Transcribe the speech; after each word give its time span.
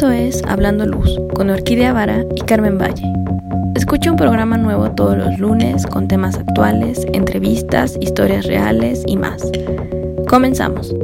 Esto 0.00 0.12
es 0.12 0.42
Hablando 0.48 0.86
Luz 0.86 1.20
con 1.34 1.50
Orquídea 1.50 1.92
Vara 1.92 2.24
y 2.34 2.40
Carmen 2.40 2.78
Valle. 2.78 3.04
Escucha 3.74 4.10
un 4.10 4.16
programa 4.16 4.56
nuevo 4.56 4.90
todos 4.92 5.14
los 5.14 5.38
lunes 5.38 5.86
con 5.86 6.08
temas 6.08 6.38
actuales, 6.38 7.04
entrevistas, 7.12 7.98
historias 8.00 8.46
reales 8.46 9.02
y 9.06 9.18
más. 9.18 9.42
Comenzamos. 10.26 10.94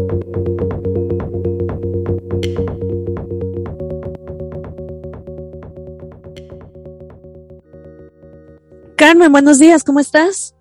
Carmen, 8.96 9.30
buenos 9.30 9.58
días, 9.58 9.84
¿cómo 9.84 10.00
estás? 10.00 10.54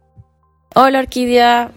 Hola 0.75 0.99
Orquídea, 0.99 1.71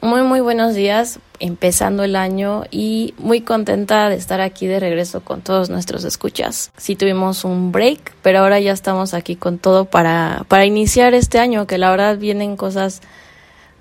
muy 0.00 0.22
muy 0.22 0.40
buenos 0.40 0.74
días 0.74 1.20
empezando 1.42 2.04
el 2.04 2.14
año 2.14 2.62
y 2.70 3.14
muy 3.18 3.40
contenta 3.40 4.08
de 4.08 4.14
estar 4.14 4.40
aquí 4.40 4.68
de 4.68 4.78
regreso 4.78 5.22
con 5.22 5.42
todos 5.42 5.70
nuestros 5.70 6.04
escuchas. 6.04 6.70
Sí 6.76 6.94
tuvimos 6.94 7.44
un 7.44 7.72
break, 7.72 8.14
pero 8.22 8.38
ahora 8.38 8.60
ya 8.60 8.70
estamos 8.72 9.12
aquí 9.12 9.34
con 9.34 9.58
todo 9.58 9.84
para, 9.84 10.44
para 10.46 10.66
iniciar 10.66 11.14
este 11.14 11.40
año, 11.40 11.66
que 11.66 11.78
la 11.78 11.90
verdad 11.90 12.16
vienen 12.16 12.56
cosas 12.56 13.02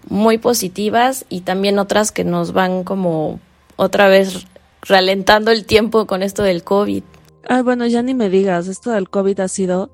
muy 0.09 0.39
positivas 0.39 1.25
y 1.29 1.41
también 1.41 1.77
otras 1.77 2.11
que 2.11 2.23
nos 2.23 2.51
van 2.51 2.83
como 2.83 3.39
otra 3.75 4.07
vez 4.07 4.47
ralentando 4.81 5.51
el 5.51 5.65
tiempo 5.65 6.07
con 6.07 6.23
esto 6.23 6.41
del 6.41 6.63
COVID. 6.63 7.03
Ay, 7.47 7.61
bueno, 7.61 7.85
ya 7.85 8.01
ni 8.01 8.15
me 8.15 8.29
digas, 8.29 8.67
esto 8.67 8.89
del 8.89 9.07
COVID 9.07 9.39
ha 9.39 9.47
sido... 9.47 9.91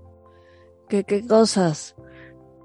¿Qué, 0.87 1.03
qué 1.03 1.27
cosas? 1.27 1.95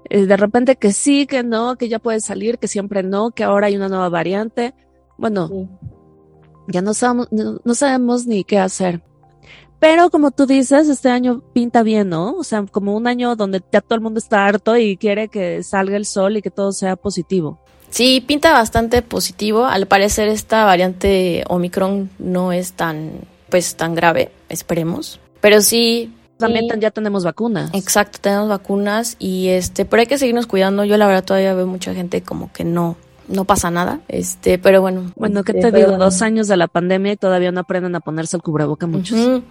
Eh, 0.09 0.25
de 0.25 0.37
repente 0.37 0.77
que 0.77 0.93
sí, 0.93 1.27
que 1.27 1.43
no, 1.43 1.75
que 1.75 1.89
ya 1.89 1.99
puede 1.99 2.21
salir, 2.21 2.57
que 2.57 2.69
siempre 2.69 3.03
no, 3.03 3.31
que 3.31 3.43
ahora 3.43 3.67
hay 3.67 3.75
una 3.75 3.89
nueva 3.89 4.07
variante. 4.07 4.73
Bueno, 5.17 5.69
ya 6.67 6.81
no 6.81 6.93
sabemos, 6.93 7.27
no, 7.31 7.75
sabemos 7.75 8.25
ni 8.25 8.43
qué 8.43 8.59
hacer. 8.59 9.01
Pero 9.79 10.09
como 10.09 10.31
tú 10.31 10.45
dices, 10.45 10.87
este 10.87 11.09
año 11.09 11.41
pinta 11.53 11.83
bien, 11.83 12.09
¿no? 12.09 12.35
O 12.35 12.43
sea, 12.43 12.65
como 12.71 12.95
un 12.95 13.05
año 13.05 13.35
donde 13.35 13.61
ya 13.71 13.81
todo 13.81 13.95
el 13.95 14.01
mundo 14.01 14.17
está 14.17 14.45
harto 14.45 14.77
y 14.77 14.95
quiere 14.95 15.27
que 15.27 15.61
salga 15.61 15.97
el 15.97 16.05
sol 16.05 16.37
y 16.37 16.41
que 16.41 16.49
todo 16.49 16.71
sea 16.71 16.95
positivo. 16.95 17.59
Sí, 17.89 18.23
pinta 18.25 18.53
bastante 18.53 19.01
positivo. 19.01 19.65
Al 19.65 19.85
parecer 19.85 20.27
esta 20.29 20.63
variante 20.65 21.43
Omicron 21.47 22.09
no 22.17 22.53
es 22.53 22.73
tan, 22.73 23.11
pues, 23.49 23.75
tan 23.75 23.93
grave, 23.93 24.31
esperemos. 24.49 25.19
Pero 25.41 25.61
sí. 25.61 26.11
También 26.37 26.67
ya 26.79 26.89
tenemos 26.89 27.23
vacunas. 27.23 27.69
Exacto, 27.73 28.19
tenemos 28.19 28.49
vacunas 28.49 29.15
y 29.19 29.49
este, 29.49 29.85
pero 29.85 30.01
hay 30.01 30.07
que 30.07 30.17
seguirnos 30.17 30.47
cuidando. 30.47 30.83
Yo 30.83 30.97
la 30.97 31.05
verdad 31.05 31.23
todavía 31.23 31.53
veo 31.53 31.67
mucha 31.67 31.93
gente 31.93 32.23
como 32.23 32.51
que 32.51 32.63
no, 32.63 32.97
no 33.27 33.45
pasa 33.45 33.71
nada. 33.71 34.01
Este, 34.07 34.57
pero 34.57 34.81
bueno. 34.81 35.11
Bueno, 35.15 35.43
¿qué 35.43 35.53
te 35.53 35.71
digo? 35.71 35.97
Dos 35.97 36.21
años 36.21 36.47
de 36.47 36.57
la 36.57 36.67
pandemia 36.67 37.13
y 37.13 37.17
todavía 37.17 37.51
no 37.51 37.61
aprenden 37.61 37.95
a 37.95 37.99
ponerse 37.99 38.37
el 38.37 38.43
cubreboca 38.43 38.87
muchos. 38.87 39.41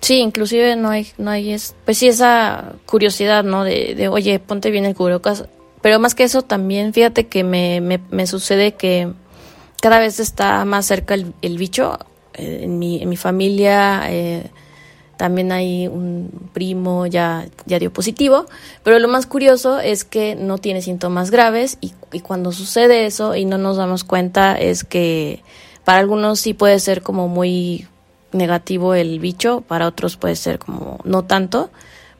Sí, 0.00 0.18
inclusive 0.20 0.76
no 0.76 0.88
hay, 0.88 1.08
no 1.18 1.30
hay, 1.30 1.52
es, 1.52 1.74
pues 1.84 1.98
sí, 1.98 2.08
esa 2.08 2.72
curiosidad, 2.86 3.44
¿no? 3.44 3.64
De, 3.64 3.94
de, 3.94 4.08
oye, 4.08 4.38
ponte 4.38 4.70
bien 4.70 4.86
el 4.86 4.94
cubrebocas. 4.94 5.44
Pero 5.82 5.98
más 5.98 6.14
que 6.14 6.24
eso, 6.24 6.42
también 6.42 6.92
fíjate 6.94 7.26
que 7.26 7.44
me, 7.44 7.80
me, 7.80 8.00
me 8.10 8.26
sucede 8.26 8.72
que 8.72 9.12
cada 9.80 9.98
vez 9.98 10.18
está 10.20 10.64
más 10.64 10.86
cerca 10.86 11.14
el, 11.14 11.34
el 11.42 11.58
bicho. 11.58 11.98
Eh, 12.34 12.60
en, 12.62 12.78
mi, 12.78 13.02
en 13.02 13.08
mi 13.08 13.16
familia, 13.16 14.02
eh, 14.08 14.50
también 15.20 15.52
hay 15.52 15.86
un 15.86 16.30
primo 16.54 17.04
ya, 17.04 17.46
ya 17.66 17.78
dio 17.78 17.92
positivo, 17.92 18.46
pero 18.82 18.98
lo 18.98 19.06
más 19.06 19.26
curioso 19.26 19.78
es 19.78 20.06
que 20.06 20.34
no 20.34 20.56
tiene 20.56 20.80
síntomas 20.80 21.30
graves 21.30 21.76
y, 21.82 21.92
cuando 22.22 22.52
sucede 22.52 23.04
eso 23.04 23.36
y 23.36 23.44
no 23.44 23.58
nos 23.58 23.76
damos 23.76 24.02
cuenta 24.02 24.58
es 24.58 24.82
que 24.82 25.42
para 25.84 25.98
algunos 25.98 26.40
sí 26.40 26.54
puede 26.54 26.80
ser 26.80 27.02
como 27.02 27.28
muy 27.28 27.86
negativo 28.32 28.94
el 28.94 29.20
bicho, 29.20 29.60
para 29.60 29.86
otros 29.88 30.16
puede 30.16 30.36
ser 30.36 30.58
como 30.58 31.00
no 31.04 31.26
tanto, 31.26 31.68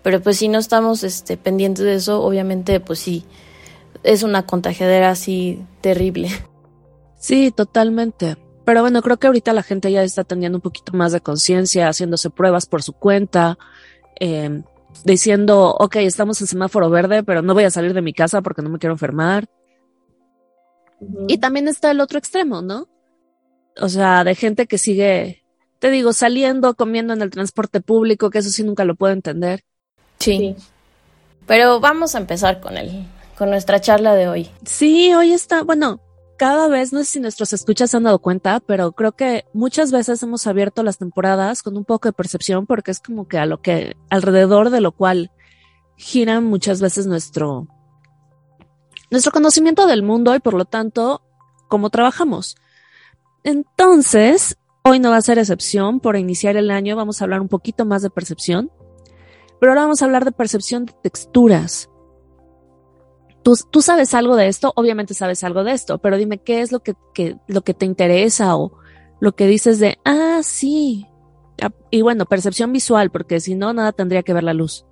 pero 0.02 0.20
pues 0.20 0.36
si 0.36 0.48
no 0.48 0.58
estamos 0.58 1.02
este, 1.02 1.38
pendientes 1.38 1.86
de 1.86 1.94
eso, 1.94 2.22
obviamente 2.22 2.80
pues 2.80 2.98
sí, 2.98 3.24
es 4.02 4.22
una 4.22 4.44
contagiadera 4.44 5.08
así 5.08 5.64
terrible. 5.80 6.28
Sí, 7.18 7.50
totalmente. 7.50 8.36
Pero 8.64 8.82
bueno, 8.82 9.02
creo 9.02 9.18
que 9.18 9.26
ahorita 9.26 9.52
la 9.52 9.62
gente 9.62 9.90
ya 9.90 10.02
está 10.02 10.24
teniendo 10.24 10.58
un 10.58 10.62
poquito 10.62 10.92
más 10.92 11.12
de 11.12 11.20
conciencia, 11.20 11.88
haciéndose 11.88 12.30
pruebas 12.30 12.66
por 12.66 12.82
su 12.82 12.92
cuenta, 12.92 13.58
eh, 14.18 14.62
diciendo, 15.04 15.74
ok, 15.78 15.96
estamos 15.96 16.40
en 16.40 16.46
semáforo 16.46 16.90
verde, 16.90 17.22
pero 17.22 17.42
no 17.42 17.54
voy 17.54 17.64
a 17.64 17.70
salir 17.70 17.94
de 17.94 18.02
mi 18.02 18.12
casa 18.12 18.42
porque 18.42 18.62
no 18.62 18.70
me 18.70 18.78
quiero 18.78 18.94
enfermar. 18.94 19.48
Y 21.28 21.38
también 21.38 21.68
está 21.68 21.90
el 21.90 22.00
otro 22.00 22.18
extremo, 22.18 22.60
¿no? 22.60 22.88
O 23.80 23.88
sea, 23.88 24.24
de 24.24 24.34
gente 24.34 24.66
que 24.66 24.76
sigue, 24.76 25.44
te 25.78 25.90
digo, 25.90 26.12
saliendo, 26.12 26.74
comiendo 26.74 27.14
en 27.14 27.22
el 27.22 27.30
transporte 27.30 27.80
público, 27.80 28.28
que 28.28 28.38
eso 28.38 28.50
sí 28.50 28.62
nunca 28.62 28.84
lo 28.84 28.94
puedo 28.94 29.14
entender. 29.14 29.64
Sí. 30.18 30.36
sí. 30.36 30.56
Pero 31.46 31.80
vamos 31.80 32.14
a 32.14 32.18
empezar 32.18 32.60
con 32.60 32.76
el, 32.76 33.06
con 33.38 33.48
nuestra 33.48 33.80
charla 33.80 34.14
de 34.14 34.28
hoy. 34.28 34.50
Sí, 34.64 35.14
hoy 35.14 35.32
está, 35.32 35.62
bueno, 35.62 36.00
cada 36.40 36.68
vez, 36.68 36.94
no 36.94 37.00
sé 37.00 37.04
si 37.04 37.20
nuestros 37.20 37.52
escuchas 37.52 37.90
se 37.90 37.98
han 37.98 38.04
dado 38.04 38.18
cuenta, 38.18 38.60
pero 38.60 38.92
creo 38.92 39.12
que 39.12 39.44
muchas 39.52 39.92
veces 39.92 40.22
hemos 40.22 40.46
abierto 40.46 40.82
las 40.82 40.96
temporadas 40.96 41.62
con 41.62 41.76
un 41.76 41.84
poco 41.84 42.08
de 42.08 42.14
percepción 42.14 42.64
porque 42.64 42.92
es 42.92 42.98
como 42.98 43.28
que 43.28 43.36
a 43.36 43.44
lo 43.44 43.60
que, 43.60 43.94
alrededor 44.08 44.70
de 44.70 44.80
lo 44.80 44.92
cual 44.92 45.32
gira 45.98 46.40
muchas 46.40 46.80
veces 46.80 47.06
nuestro, 47.06 47.68
nuestro 49.10 49.32
conocimiento 49.32 49.86
del 49.86 50.02
mundo 50.02 50.34
y 50.34 50.38
por 50.38 50.54
lo 50.54 50.64
tanto, 50.64 51.20
cómo 51.68 51.90
trabajamos. 51.90 52.56
Entonces, 53.44 54.56
hoy 54.82 54.98
no 54.98 55.10
va 55.10 55.18
a 55.18 55.20
ser 55.20 55.38
excepción. 55.38 56.00
Por 56.00 56.16
iniciar 56.16 56.56
el 56.56 56.70
año 56.70 56.96
vamos 56.96 57.20
a 57.20 57.24
hablar 57.24 57.42
un 57.42 57.48
poquito 57.48 57.84
más 57.84 58.00
de 58.00 58.08
percepción, 58.08 58.70
pero 59.60 59.72
ahora 59.72 59.82
vamos 59.82 60.00
a 60.00 60.06
hablar 60.06 60.24
de 60.24 60.32
percepción 60.32 60.86
de 60.86 60.94
texturas. 61.02 61.90
Tú, 63.42 63.56
tú, 63.70 63.80
sabes 63.80 64.14
algo 64.14 64.36
de 64.36 64.48
esto, 64.48 64.72
obviamente 64.76 65.14
sabes 65.14 65.44
algo 65.44 65.64
de 65.64 65.72
esto, 65.72 65.98
pero 65.98 66.18
dime 66.18 66.38
qué 66.38 66.60
es 66.60 66.72
lo 66.72 66.80
que, 66.80 66.94
que, 67.14 67.36
lo 67.46 67.62
que 67.62 67.72
te 67.74 67.86
interesa 67.86 68.56
o 68.56 68.72
lo 69.18 69.32
que 69.32 69.46
dices 69.46 69.78
de, 69.78 69.98
ah, 70.04 70.40
sí. 70.42 71.06
Y 71.90 72.02
bueno, 72.02 72.26
percepción 72.26 72.72
visual, 72.72 73.10
porque 73.10 73.40
si 73.40 73.54
no, 73.54 73.72
nada 73.72 73.92
tendría 73.92 74.22
que 74.22 74.32
ver 74.32 74.44
la 74.44 74.54
luz. 74.54 74.84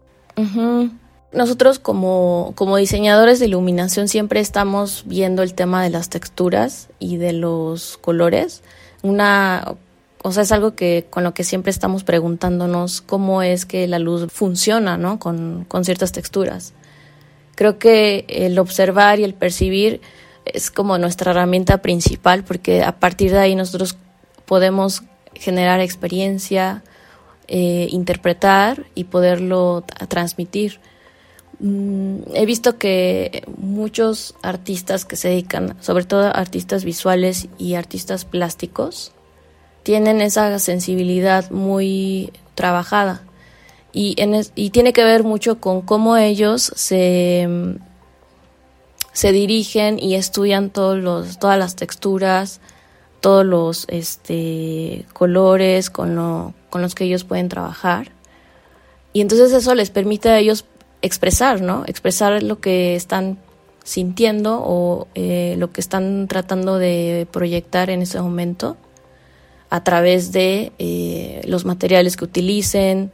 Nosotros 1.32 1.78
como, 1.78 2.52
como 2.54 2.76
diseñadores 2.76 3.38
de 3.38 3.46
iluminación 3.46 4.08
siempre 4.08 4.40
estamos 4.40 5.02
viendo 5.06 5.42
el 5.42 5.54
tema 5.54 5.82
de 5.82 5.90
las 5.90 6.08
texturas 6.08 6.88
y 6.98 7.16
de 7.16 7.32
los 7.32 7.98
colores. 7.98 8.62
Una, 9.02 9.74
o 10.22 10.32
sea, 10.32 10.44
es 10.44 10.52
algo 10.52 10.74
que 10.74 11.06
con 11.10 11.24
lo 11.24 11.34
que 11.34 11.44
siempre 11.44 11.70
estamos 11.70 12.04
preguntándonos 12.04 13.02
cómo 13.02 13.42
es 13.42 13.66
que 13.66 13.86
la 13.88 13.98
luz 13.98 14.30
funciona, 14.32 14.96
¿no? 14.96 15.18
Con, 15.18 15.66
con 15.68 15.84
ciertas 15.84 16.12
texturas. 16.12 16.72
Creo 17.58 17.76
que 17.76 18.24
el 18.28 18.56
observar 18.60 19.18
y 19.18 19.24
el 19.24 19.34
percibir 19.34 20.00
es 20.44 20.70
como 20.70 20.96
nuestra 20.96 21.32
herramienta 21.32 21.78
principal 21.78 22.44
porque 22.44 22.84
a 22.84 23.00
partir 23.00 23.32
de 23.32 23.38
ahí 23.38 23.56
nosotros 23.56 23.96
podemos 24.46 25.02
generar 25.34 25.80
experiencia, 25.80 26.84
eh, 27.48 27.88
interpretar 27.90 28.86
y 28.94 29.04
poderlo 29.04 29.82
transmitir. 30.06 30.78
Mm, 31.58 32.18
he 32.32 32.46
visto 32.46 32.78
que 32.78 33.42
muchos 33.56 34.36
artistas 34.40 35.04
que 35.04 35.16
se 35.16 35.30
dedican, 35.30 35.76
sobre 35.82 36.04
todo 36.04 36.32
artistas 36.32 36.84
visuales 36.84 37.48
y 37.58 37.74
artistas 37.74 38.24
plásticos, 38.24 39.10
tienen 39.82 40.20
esa 40.20 40.56
sensibilidad 40.60 41.50
muy 41.50 42.32
trabajada 42.54 43.24
y, 43.98 44.14
en 44.16 44.40
y 44.54 44.70
tiene 44.70 44.92
que 44.92 45.02
ver 45.02 45.24
mucho 45.24 45.58
con 45.58 45.80
cómo 45.82 46.16
ellos 46.16 46.70
se, 46.76 47.48
se 49.12 49.32
dirigen 49.32 49.98
y 49.98 50.14
estudian 50.14 50.70
todos 50.70 50.96
los, 50.96 51.40
todas 51.40 51.58
las 51.58 51.74
texturas, 51.74 52.60
todos 53.18 53.44
los 53.44 53.86
este, 53.88 55.04
colores 55.14 55.90
con, 55.90 56.54
con 56.70 56.80
los 56.80 56.94
que 56.94 57.06
ellos 57.06 57.24
pueden 57.24 57.48
trabajar. 57.48 58.12
Y 59.12 59.20
entonces 59.20 59.52
eso 59.52 59.74
les 59.74 59.90
permite 59.90 60.28
a 60.28 60.38
ellos 60.38 60.64
expresar, 61.02 61.60
¿no? 61.60 61.82
Expresar 61.88 62.40
lo 62.40 62.60
que 62.60 62.94
están 62.94 63.36
sintiendo 63.82 64.62
o 64.64 65.08
eh, 65.16 65.56
lo 65.58 65.72
que 65.72 65.80
están 65.80 66.28
tratando 66.28 66.78
de 66.78 67.26
proyectar 67.32 67.90
en 67.90 68.02
ese 68.02 68.22
momento 68.22 68.76
a 69.70 69.82
través 69.82 70.30
de 70.30 70.72
eh, 70.78 71.40
los 71.46 71.64
materiales 71.64 72.16
que 72.16 72.26
utilicen, 72.26 73.10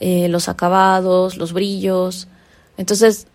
eh, 0.00 0.28
los 0.28 0.48
acabados, 0.48 1.36
los 1.36 1.52
brillos. 1.52 2.28
Entonces, 2.76 3.26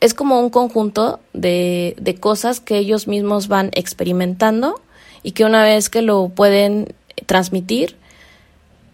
es 0.00 0.14
como 0.14 0.40
un 0.40 0.50
conjunto 0.50 1.20
de, 1.32 1.94
de 2.00 2.14
cosas 2.16 2.60
que 2.60 2.78
ellos 2.78 3.06
mismos 3.06 3.48
van 3.48 3.70
experimentando 3.74 4.80
y 5.22 5.32
que 5.32 5.44
una 5.44 5.62
vez 5.62 5.88
que 5.88 6.02
lo 6.02 6.28
pueden 6.28 6.94
transmitir, 7.26 7.96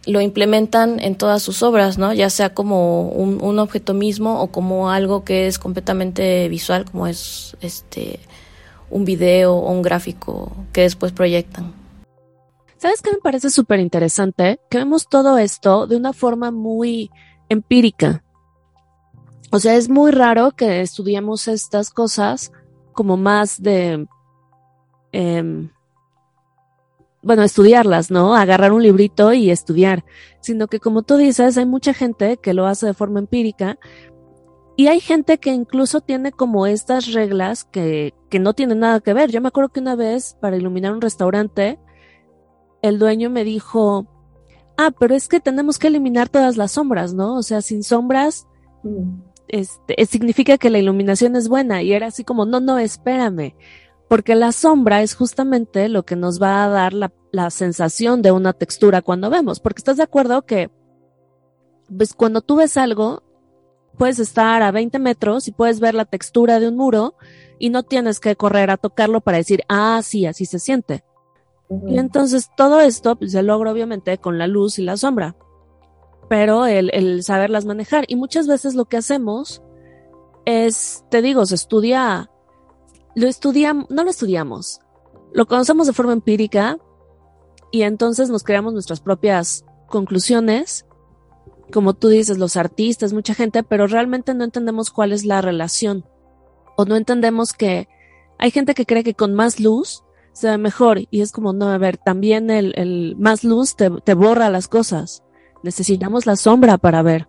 lo 0.07 0.21
implementan 0.21 1.01
en 1.01 1.17
todas 1.17 1.43
sus 1.43 1.63
obras, 1.63 1.99
¿no? 1.99 2.13
Ya 2.13 2.31
sea 2.31 2.55
como 2.55 3.09
un, 3.09 3.43
un, 3.43 3.59
objeto 3.59 3.93
mismo 3.93 4.41
o 4.41 4.49
como 4.49 4.91
algo 4.91 5.25
que 5.25 5.47
es 5.47 5.59
completamente 5.59 6.49
visual, 6.49 6.87
como 6.87 7.07
es 7.07 7.57
este 7.61 8.21
un 8.91 9.05
video 9.05 9.55
o 9.55 9.71
un 9.71 9.83
gráfico 9.83 10.53
que 10.73 10.83
después 10.83 11.13
proyectan. 11.13 11.75
¿Sabes 12.79 13.03
qué 13.03 13.11
me 13.11 13.19
parece 13.19 13.51
súper 13.51 13.81
interesante? 13.81 14.61
Que 14.71 14.79
vemos 14.79 15.09
todo 15.09 15.37
esto 15.37 15.89
de 15.89 15.97
una 15.97 16.13
forma 16.13 16.53
muy 16.53 17.11
empírica. 17.49 18.23
O 19.51 19.59
sea, 19.59 19.75
es 19.75 19.89
muy 19.89 20.13
raro 20.13 20.53
que 20.53 20.81
estudiemos 20.81 21.49
estas 21.49 21.91
cosas 21.91 22.53
como 22.93 23.17
más 23.17 23.61
de, 23.61 24.07
em, 25.11 25.71
bueno, 27.23 27.43
estudiarlas, 27.43 28.13
¿no? 28.13 28.37
Agarrar 28.37 28.73
un 28.73 28.83
librito 28.83 29.33
y 29.33 29.51
estudiar, 29.51 30.05
sino 30.41 30.69
que 30.69 30.79
como 30.79 31.03
tú 31.03 31.17
dices, 31.17 31.59
hay 31.59 31.67
mucha 31.67 31.95
gente 31.95 32.37
que 32.37 32.55
lo 32.55 32.67
hace 32.67 32.87
de 32.87 32.95
forma 32.95 33.19
empírica 33.19 33.79
y 34.77 34.87
hay 34.87 35.01
gente 35.01 35.39
que 35.39 35.51
incluso 35.51 36.01
tiene 36.01 36.31
como 36.31 36.69
estas 36.69 37.13
reglas 37.13 37.65
que, 37.65 38.15
que 38.31 38.39
no 38.39 38.55
tienen 38.55 38.79
nada 38.79 39.01
que 39.01 39.15
ver. 39.15 39.33
Yo 39.33 39.41
me 39.41 39.49
acuerdo 39.49 39.71
que 39.71 39.81
una 39.81 39.97
vez 39.97 40.37
para 40.41 40.57
iluminar 40.57 40.93
un 40.93 41.01
restaurante, 41.01 41.81
el 42.83 42.99
dueño 42.99 43.31
me 43.31 43.45
dijo, 43.45 44.07
ah, 44.77 44.93
pero 44.99 45.15
es 45.15 45.29
que 45.29 45.41
tenemos 45.41 45.79
que 45.79 45.89
eliminar 45.89 46.29
todas 46.29 46.57
las 46.57 46.73
sombras, 46.73 47.15
¿no? 47.15 47.37
O 47.37 47.43
sea, 47.43 47.61
sin 47.63 47.83
sombras, 47.83 48.47
este, 49.49 50.07
significa 50.07 50.59
que 50.59 50.71
la 50.71 50.79
iluminación 50.79 51.37
es 51.37 51.49
buena. 51.49 51.83
Y 51.83 51.93
era 51.93 52.07
así 52.07 52.25
como, 52.25 52.47
no, 52.47 52.61
no, 52.61 52.79
espérame. 52.79 53.55
Porque 54.09 54.35
la 54.35 54.53
sombra 54.53 55.03
es 55.03 55.15
justamente 55.15 55.89
lo 55.89 56.05
que 56.05 56.17
nos 56.17 56.41
va 56.41 56.65
a 56.65 56.69
dar 56.69 56.95
la, 56.95 57.13
la 57.33 57.51
sensación 57.51 58.23
de 58.23 58.33
una 58.33 58.53
textura 58.53 59.03
cuando 59.03 59.31
vemos. 59.31 59.61
Porque 59.61 59.81
estás 59.81 59.97
de 59.97 60.05
acuerdo 60.05 60.47
que, 60.47 60.71
pues 61.95 62.15
cuando 62.15 62.41
tú 62.41 62.57
ves 62.57 62.77
algo, 62.77 63.23
puedes 63.99 64.19
estar 64.21 64.63
a 64.63 64.71
20 64.71 64.99
metros 64.99 65.49
y 65.49 65.53
puedes 65.53 65.81
ver 65.81 65.95
la 65.95 66.05
textura 66.05 66.61
de 66.61 66.69
un 66.69 66.77
muro 66.77 67.17
y 67.59 67.71
no 67.71 67.83
tienes 67.83 68.21
que 68.21 68.37
correr 68.37 68.71
a 68.71 68.77
tocarlo 68.77 69.21
para 69.21 69.39
decir, 69.39 69.63
ah, 69.69 70.01
sí, 70.05 70.25
así 70.25 70.47
se 70.47 70.59
siente. 70.59 71.05
Y 71.87 71.99
entonces 71.99 72.51
todo 72.57 72.81
esto 72.81 73.17
pues, 73.17 73.33
se 73.33 73.43
logra 73.43 73.73
obviamente 73.73 74.19
con 74.19 74.39
la 74.39 74.47
luz 74.47 74.79
y 74.79 74.83
la 74.83 74.97
sombra, 74.97 75.37
pero 76.29 76.67
el, 76.67 76.91
el 76.95 77.23
saberlas 77.23 77.67
manejar. 77.67 78.05
Y 78.09 78.17
muchas 78.17 78.47
veces 78.47 78.75
lo 78.75 78.87
que 78.87 78.97
hacemos 78.97 79.63
es, 80.47 81.05
te 81.11 81.21
digo, 81.21 81.45
se 81.45 81.55
estudia, 81.55 82.31
lo 83.15 83.27
estudiamos, 83.27 83.91
no 83.91 84.03
lo 84.05 84.11
estudiamos, 84.11 84.81
lo 85.33 85.47
conocemos 85.47 85.87
de 85.87 85.93
forma 85.93 86.15
empírica 86.15 86.79
y 87.71 87.83
entonces 87.83 88.31
nos 88.31 88.45
creamos 88.45 88.73
nuestras 88.73 89.01
propias 89.01 89.65
conclusiones, 89.89 90.87
como 91.71 91.93
tú 91.93 92.09
dices, 92.09 92.39
los 92.39 92.57
artistas, 92.57 93.13
mucha 93.13 93.35
gente, 93.35 93.63
pero 93.63 93.87
realmente 93.87 94.33
no 94.33 94.45
entendemos 94.45 94.91
cuál 94.91 95.13
es 95.13 95.27
la 95.27 95.43
relación. 95.43 96.07
O 96.79 96.87
no 96.87 96.97
entendemos 96.97 97.53
que 97.53 97.89
hay 98.39 98.51
gente 98.51 98.75
que 98.75 98.87
cree 98.87 99.05
que 99.05 99.15
con 99.15 99.35
más 99.35 99.61
luz 99.61 100.03
se 100.39 100.49
ve 100.49 100.59
mejor. 100.59 101.01
Y 101.11 101.21
es 101.21 101.33
como, 101.33 101.53
no, 101.53 101.69
a 101.69 101.79
ver, 101.79 101.97
también 101.97 102.51
el, 102.51 102.73
el 102.77 103.17
más 103.19 103.45
luz 103.45 103.77
te, 103.77 103.91
te 103.91 104.15
borra 104.15 104.51
las 104.51 104.69
cosas. 104.69 105.23
Necesitamos 105.63 106.27
la 106.27 106.37
sombra 106.37 106.79
para 106.79 107.03
ver. 107.03 107.29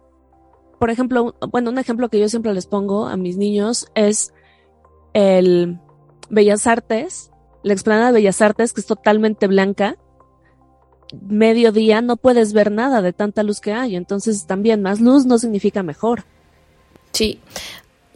Por 0.80 0.90
ejemplo, 0.90 1.36
bueno, 1.52 1.72
un 1.72 1.78
ejemplo 1.78 2.10
que 2.10 2.20
yo 2.20 2.30
siempre 2.30 2.54
les 2.54 2.68
pongo 2.68 3.08
a 3.08 3.18
mis 3.18 3.38
niños 3.38 3.88
es 3.96 4.34
el 5.14 5.80
Bellas 6.30 6.68
Artes, 6.68 7.32
la 7.64 7.74
explanada 7.74 8.08
de 8.08 8.14
Bellas 8.14 8.42
Artes, 8.42 8.72
que 8.72 8.82
es 8.82 8.88
totalmente 8.88 9.48
blanca. 9.48 9.98
Mediodía 11.28 12.02
no 12.02 12.16
puedes 12.16 12.54
ver 12.54 12.72
nada 12.72 13.02
de 13.02 13.12
tanta 13.12 13.44
luz 13.44 13.60
que 13.60 13.74
hay. 13.74 13.96
Entonces 13.96 14.46
también 14.46 14.82
más 14.82 15.02
luz 15.02 15.26
no 15.26 15.38
significa 15.40 15.84
mejor. 15.84 16.24
Sí, 17.12 17.42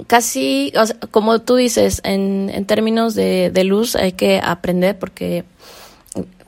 casi, 0.08 0.74
como 1.12 1.40
tú 1.40 1.56
dices, 1.56 2.02
en, 2.04 2.50
en 2.54 2.66
términos 2.66 3.16
de, 3.16 3.52
de, 3.52 3.64
luz 3.64 3.96
hay 3.96 4.14
que 4.14 4.40
aprender 4.44 4.98
porque, 4.98 5.44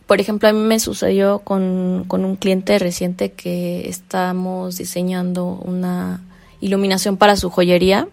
por 0.07 0.19
ejemplo, 0.19 0.49
a 0.49 0.53
mí 0.53 0.59
me 0.59 0.79
sucedió 0.79 1.39
con, 1.39 2.05
con 2.07 2.25
un 2.25 2.35
cliente 2.35 2.77
reciente 2.79 3.31
que 3.31 3.87
estamos 3.89 4.77
diseñando 4.77 5.45
una 5.45 6.21
iluminación 6.61 7.17
para 7.17 7.35
su 7.35 7.49
joyería 7.49 8.07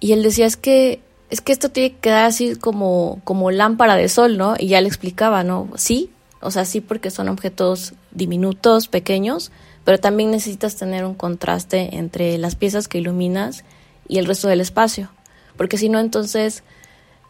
y 0.00 0.12
él 0.12 0.22
decía 0.22 0.46
es 0.46 0.56
que 0.56 1.00
es 1.30 1.42
que 1.42 1.52
esto 1.52 1.68
tiene 1.68 1.90
que 1.90 1.98
quedar 1.98 2.24
así 2.24 2.56
como 2.56 3.20
como 3.24 3.50
lámpara 3.50 3.96
de 3.96 4.08
sol, 4.08 4.38
¿no? 4.38 4.54
Y 4.58 4.68
ya 4.68 4.80
le 4.80 4.88
explicaba, 4.88 5.44
¿no? 5.44 5.68
Sí, 5.76 6.10
o 6.40 6.50
sea, 6.50 6.64
sí 6.64 6.80
porque 6.80 7.10
son 7.10 7.28
objetos 7.28 7.92
diminutos, 8.12 8.88
pequeños, 8.88 9.50
pero 9.84 9.98
también 9.98 10.30
necesitas 10.30 10.76
tener 10.76 11.04
un 11.04 11.14
contraste 11.14 11.96
entre 11.96 12.38
las 12.38 12.54
piezas 12.54 12.88
que 12.88 12.98
iluminas 12.98 13.64
y 14.08 14.18
el 14.18 14.26
resto 14.26 14.48
del 14.48 14.60
espacio, 14.60 15.10
porque 15.56 15.78
si 15.78 15.88
no 15.88 16.00
entonces 16.00 16.64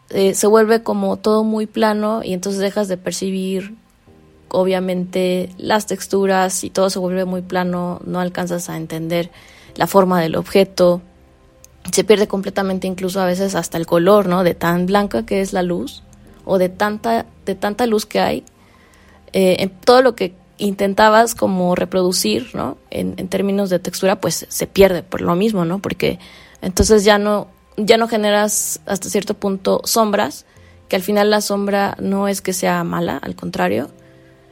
eh, 0.09 0.33
se 0.33 0.47
vuelve 0.47 0.81
como 0.81 1.17
todo 1.17 1.43
muy 1.43 1.67
plano 1.67 2.21
y 2.23 2.33
entonces 2.33 2.61
dejas 2.61 2.87
de 2.87 2.97
percibir 2.97 3.75
obviamente 4.49 5.49
las 5.57 5.85
texturas 5.85 6.63
y 6.63 6.69
todo 6.69 6.89
se 6.89 6.99
vuelve 6.99 7.25
muy 7.25 7.41
plano, 7.41 8.01
no 8.05 8.19
alcanzas 8.19 8.69
a 8.69 8.77
entender 8.77 9.29
la 9.75 9.87
forma 9.87 10.19
del 10.19 10.35
objeto, 10.35 11.01
se 11.91 12.03
pierde 12.03 12.27
completamente 12.27 12.87
incluso 12.87 13.21
a 13.21 13.25
veces 13.25 13.55
hasta 13.55 13.77
el 13.77 13.85
color, 13.85 14.27
¿no? 14.27 14.43
De 14.43 14.55
tan 14.55 14.85
blanca 14.85 15.25
que 15.25 15.41
es 15.41 15.53
la 15.53 15.63
luz 15.63 16.03
o 16.45 16.57
de 16.57 16.69
tanta, 16.69 17.25
de 17.45 17.55
tanta 17.55 17.85
luz 17.85 18.05
que 18.05 18.19
hay, 18.19 18.43
eh, 19.33 19.57
en 19.59 19.69
todo 19.69 20.01
lo 20.01 20.15
que 20.15 20.33
intentabas 20.57 21.35
como 21.35 21.75
reproducir, 21.75 22.49
¿no? 22.53 22.77
En, 22.89 23.13
en, 23.17 23.27
términos 23.27 23.69
de 23.69 23.79
textura, 23.79 24.19
pues 24.19 24.45
se 24.49 24.67
pierde 24.67 25.03
por 25.03 25.21
lo 25.21 25.35
mismo, 25.35 25.63
¿no? 25.65 25.79
Porque 25.79 26.19
entonces 26.61 27.03
ya 27.03 27.17
no, 27.17 27.47
ya 27.77 27.97
no 27.97 28.07
generas 28.07 28.81
hasta 28.85 29.09
cierto 29.09 29.33
punto 29.33 29.81
sombras, 29.85 30.45
que 30.87 30.95
al 30.95 31.03
final 31.03 31.29
la 31.29 31.41
sombra 31.41 31.95
no 31.99 32.27
es 32.27 32.41
que 32.41 32.53
sea 32.53 32.83
mala, 32.83 33.17
al 33.17 33.35
contrario, 33.35 33.89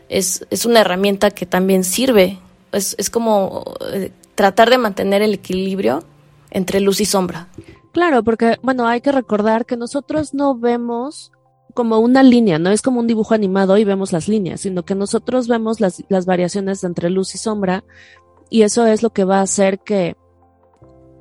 es, 0.10 0.46
es 0.50 0.66
una 0.66 0.82
herramienta 0.82 1.32
que 1.32 1.46
también 1.46 1.84
sirve. 1.84 2.40
Es, 2.72 2.96
es 2.98 3.10
como 3.10 3.64
eh, 3.92 4.12
tratar 4.36 4.70
de 4.70 4.78
mantener 4.78 5.22
el 5.22 5.34
equilibrio 5.34 6.04
entre 6.52 6.80
luz 6.80 7.02
y 7.02 7.06
sombra. 7.06 7.48
Claro, 7.92 8.24
porque, 8.24 8.58
bueno, 8.62 8.88
hay 8.88 9.02
que 9.02 9.12
recordar 9.12 9.66
que 9.66 9.76
nosotros 9.78 10.34
no 10.34 10.56
vemos 10.56 11.32
como 11.74 12.00
una 12.00 12.24
línea, 12.24 12.58
no 12.58 12.72
es 12.72 12.82
como 12.82 13.00
un 13.00 13.08
dibujo 13.08 13.34
animado 13.34 13.78
y 13.78 13.84
vemos 13.84 14.12
las 14.12 14.28
líneas, 14.28 14.62
sino 14.62 14.84
que 14.84 14.96
nosotros 14.96 15.48
vemos 15.48 15.80
las, 15.80 16.04
las 16.10 16.26
variaciones 16.26 16.84
entre 16.84 17.10
luz 17.10 17.36
y 17.36 17.38
sombra 17.38 17.84
y 18.50 18.64
eso 18.64 18.86
es 18.88 19.04
lo 19.04 19.12
que 19.12 19.26
va 19.26 19.40
a 19.40 19.44
hacer 19.44 19.80
que 19.80 20.16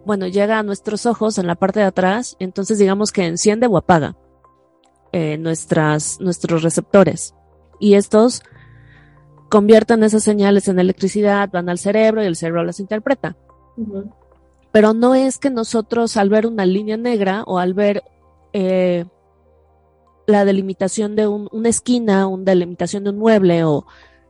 bueno, 0.07 0.29
llega 0.29 0.61
a 0.61 0.63
nuestros 0.63 1.05
ojos 1.05 1.37
en 1.37 1.49
la 1.49 1.57
parte 1.57 1.81
de 1.81 1.87
atrás, 1.87 2.37
entonces 2.39 2.79
digamos 2.79 3.11
que 3.11 3.27
enciende 3.27 3.67
o 3.67 3.77
apaga 3.77 4.17
eh, 5.13 5.37
nuestras, 5.37 6.21
nuestros 6.21 6.63
receptores. 6.63 7.35
Y 7.81 7.95
estos 7.95 8.43
convierten 9.49 10.05
esas 10.05 10.23
señales 10.23 10.69
en 10.69 10.79
electricidad, 10.79 11.51
van 11.53 11.69
al 11.69 11.79
cerebro 11.79 12.23
y 12.23 12.27
el 12.27 12.37
cerebro 12.37 12.63
las 12.63 12.79
interpreta. 12.79 13.37
Pero 14.71 14.95
no 14.95 15.17
es 15.17 15.39
que 15.39 15.51
nosotros 15.51 16.17
al 16.17 16.29
ver 16.29 16.47
una 16.47 16.67
línea 16.67 16.97
negra 16.97 17.43
o 17.45 17.59
al 17.59 17.75
ver 17.75 18.05
eh, 18.53 19.07
la 20.29 20.45
delimitación 20.45 21.17
de 21.17 21.27
un, 21.27 21.49
una 21.51 21.69
esquina, 21.69 22.29
una 22.29 22.45
delimitación 22.45 23.03
de 23.03 23.11
un 23.11 23.19
mueble 23.19 23.65
o 23.65 23.87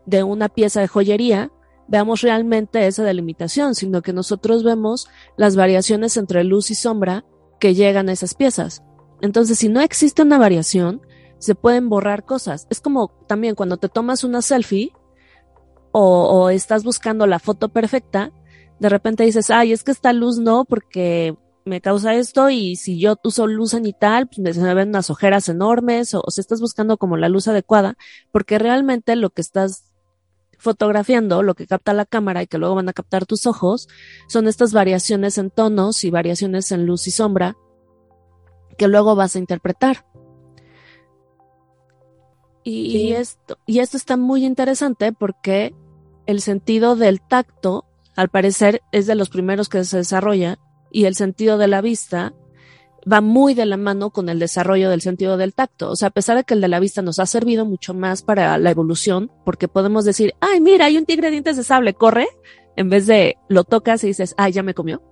de 0.07 0.23
una 0.23 0.49
pieza 0.49 0.81
de 0.81 0.89
joyería, 0.89 1.51
veamos 1.89 2.23
realmente 2.23 2.87
esa 2.87 3.05
delimitación, 3.05 3.75
sino 3.75 4.03
que 4.03 4.13
nosotros 4.13 4.65
vemos 4.65 5.09
las 5.37 5.57
variaciones 5.57 6.17
entre 6.17 6.45
luz 6.45 6.71
y 6.71 6.75
sombra 6.75 7.25
que 7.61 7.75
llegan 7.75 8.09
a 8.09 8.13
esas 8.13 8.35
piezas. 8.35 8.83
Entonces, 9.21 9.59
si 9.59 9.69
no 9.69 9.81
existe 9.81 10.23
una 10.23 10.39
variación, 10.39 11.01
se 11.39 11.55
pueden 11.55 11.89
borrar 11.89 12.25
cosas. 12.25 12.67
Es 12.71 12.81
como 12.81 13.09
también 13.27 13.55
cuando 13.55 13.77
te 13.77 13.89
tomas 13.89 14.25
una 14.25 14.43
selfie 14.43 14.93
o, 15.93 16.51
estás 16.51 16.85
buscando 16.85 17.27
la 17.27 17.39
foto 17.39 17.71
perfecta, 17.71 18.31
de 18.79 18.89
repente 18.91 19.25
dices, 19.25 19.49
ay, 19.49 19.73
es 19.73 19.83
que 19.83 19.93
esta 19.93 20.13
luz 20.13 20.39
no, 20.39 20.67
porque 20.67 21.35
me 21.65 21.81
causa 21.81 22.15
esto 22.15 22.51
y 22.51 22.77
si 22.77 23.01
yo 23.01 23.17
uso 23.25 23.47
luz 23.47 23.71
cenital, 23.71 24.29
pues 24.29 24.59
me 24.59 24.75
ven 24.75 24.91
unas 24.91 25.09
ojeras 25.09 25.49
enormes 25.49 26.13
o, 26.13 26.23
o 26.23 26.31
si 26.31 26.43
estás 26.43 26.61
buscando 26.61 26.99
como 26.99 27.17
la 27.17 27.31
luz 27.31 27.49
adecuada, 27.49 27.97
porque 28.31 28.59
realmente 28.59 29.17
lo 29.17 29.31
que 29.31 29.41
estás 29.41 29.86
fotografiando, 30.59 31.43
lo 31.43 31.55
que 31.55 31.67
capta 31.67 31.93
la 31.93 32.07
cámara 32.07 32.43
y 32.43 32.47
que 32.47 32.59
luego 32.59 32.75
van 32.75 32.89
a 32.89 32.93
captar 32.93 33.27
tus 33.27 33.47
ojos, 33.47 33.89
son 34.29 34.49
estas 34.49 34.73
variaciones 34.73 35.39
en 35.39 35.51
tonos 35.51 36.05
y 36.05 36.11
variaciones 36.11 36.73
en 36.73 36.87
luz 36.87 37.07
y 37.07 37.11
sombra 37.11 37.57
que 38.77 38.89
luego 38.89 39.17
vas 39.17 39.37
a 39.37 39.39
interpretar. 39.39 40.07
Y, 42.69 43.13
esto, 43.13 43.59
y 43.65 43.79
esto 43.79 43.97
está 43.97 44.17
muy 44.17 44.45
interesante 44.45 45.13
porque 45.13 45.73
el 46.27 46.41
sentido 46.41 46.97
del 46.97 47.21
tacto, 47.21 47.85
al 48.17 48.29
parecer, 48.29 48.83
es 48.91 49.07
de 49.07 49.15
los 49.15 49.31
primeros 49.31 49.69
que 49.69 49.85
se 49.85 49.99
desarrolla 49.99 50.59
y 50.91 51.05
el 51.05 51.15
sentido 51.15 51.59
de 51.59 51.69
la 51.69 51.81
vista 51.81 52.35
va 53.11 53.21
muy 53.21 53.55
de 53.55 53.67
la 53.67 53.77
mano 53.77 54.11
con 54.11 54.29
el 54.29 54.39
desarrollo 54.39 54.91
del 54.91 55.01
sentido 55.01 55.37
del 55.37 55.55
tacto. 55.55 55.91
O 55.91 55.97
sea, 55.97 56.09
a 56.09 56.13
pesar 56.13 56.37
de 56.37 56.45
que 56.45 56.55
el 56.55 56.61
de 56.61 56.69
la 56.69 56.81
vista 56.81 57.03
nos 57.03 57.19
ha 57.19 57.27
servido 57.27 57.65
mucho 57.65 57.95
más 57.95 58.23
para 58.23 58.59
la 58.59 58.71
evolución, 58.71 59.31
porque 59.45 59.69
podemos 59.69 60.05
decir, 60.05 60.35
ay, 60.41 60.61
mira, 60.61 60.87
hay 60.87 60.99
un 60.99 61.07
tigre 61.07 61.29
de 61.29 61.33
dientes 61.33 61.57
de 61.57 61.63
sable, 61.63 61.95
corre, 61.95 62.27
en 62.75 62.91
vez 62.91 63.07
de 63.07 63.37
lo 63.49 63.65
tocas 63.65 64.03
y 64.05 64.09
dices, 64.09 64.35
ay, 64.37 64.53
ya 64.53 64.63
me 64.63 64.75
comió. 64.75 65.03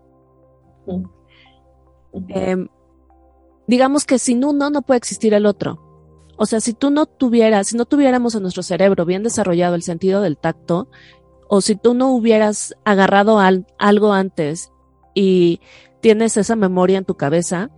Eh, 2.28 2.66
digamos 3.66 4.04
que 4.04 4.18
sin 4.18 4.44
uno 4.44 4.70
no 4.70 4.82
puede 4.82 4.98
existir 4.98 5.32
el 5.34 5.46
otro. 5.46 5.80
O 6.36 6.46
sea, 6.46 6.60
si 6.60 6.74
tú 6.74 6.90
no 6.90 7.06
tuvieras, 7.06 7.68
si 7.68 7.76
no 7.76 7.84
tuviéramos 7.84 8.34
en 8.34 8.42
nuestro 8.42 8.64
cerebro 8.64 9.04
bien 9.04 9.22
desarrollado 9.22 9.76
el 9.76 9.82
sentido 9.82 10.20
del 10.20 10.36
tacto, 10.36 10.88
o 11.48 11.60
si 11.60 11.76
tú 11.76 11.94
no 11.94 12.10
hubieras 12.10 12.74
agarrado 12.84 13.38
algo 13.78 14.12
antes 14.12 14.72
y 15.14 15.60
tienes 16.00 16.36
esa 16.36 16.56
memoria 16.56 16.98
en 16.98 17.04
tu 17.04 17.14
cabeza, 17.14 17.70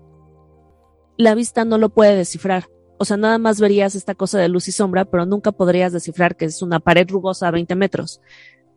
la 1.16 1.34
vista 1.34 1.64
no 1.64 1.78
lo 1.78 1.88
puede 1.88 2.16
descifrar. 2.16 2.68
O 2.98 3.04
sea, 3.04 3.16
nada 3.16 3.38
más 3.38 3.60
verías 3.60 3.94
esta 3.94 4.14
cosa 4.14 4.38
de 4.38 4.48
luz 4.48 4.68
y 4.68 4.72
sombra, 4.72 5.04
pero 5.04 5.26
nunca 5.26 5.52
podrías 5.52 5.92
descifrar 5.92 6.36
que 6.36 6.46
es 6.46 6.62
una 6.62 6.80
pared 6.80 7.08
rugosa 7.08 7.48
a 7.48 7.50
20 7.50 7.74
metros. 7.74 8.20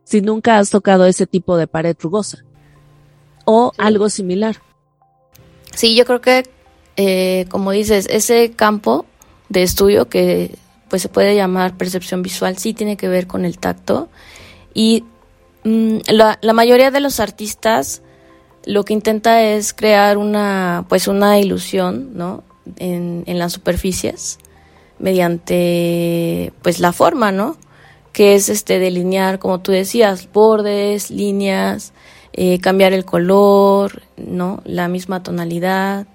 Si 0.04 0.22
nunca 0.22 0.58
has 0.58 0.70
tocado 0.70 1.06
ese 1.06 1.28
tipo 1.28 1.56
de 1.58 1.68
pared 1.68 1.96
rugosa. 2.00 2.44
O 3.46 3.72
algo 3.78 4.10
similar. 4.10 4.58
Sí, 5.74 5.96
yo 5.96 6.06
creo 6.06 6.22
que, 6.22 6.50
eh, 6.98 7.46
como 7.50 7.72
dices, 7.72 8.08
ese 8.10 8.52
campo 8.52 9.06
de 9.48 9.64
estudio 9.64 10.10
que 10.10 10.58
pues 10.90 11.02
se 11.02 11.10
puede 11.10 11.36
llamar 11.36 11.78
percepción 11.78 12.22
visual 12.22 12.58
sí 12.58 12.74
tiene 12.74 12.98
que 12.98 13.08
ver 13.08 13.28
con 13.28 13.46
el 13.46 13.60
tacto 13.60 14.10
y 14.74 15.04
mm, 15.64 15.98
la, 16.08 16.40
la, 16.42 16.54
mayoría 16.54 16.92
de 16.92 17.00
los 17.00 17.20
artistas 17.20 18.02
lo 18.66 18.84
que 18.84 18.94
intenta 18.94 19.44
es 19.44 19.74
crear 19.74 20.18
una 20.18 20.86
pues 20.90 21.08
una 21.08 21.40
ilusión 21.40 22.12
no 22.16 22.44
en, 22.78 23.24
en 23.26 23.40
las 23.40 23.54
superficies 23.54 24.38
mediante 25.00 26.54
pues 26.62 26.80
la 26.80 26.92
forma 26.92 27.32
no 27.32 27.58
que 28.12 28.36
es 28.36 28.50
este 28.50 28.80
delinear 28.80 29.40
como 29.40 29.60
tú 29.62 29.72
decías 29.72 30.30
bordes 30.32 31.10
líneas 31.10 31.94
eh, 32.34 32.60
cambiar 32.60 32.94
el 32.94 33.06
color, 33.06 34.04
¿no? 34.16 34.62
La 34.64 34.88
misma 34.88 35.24
tonalidad. 35.24 36.08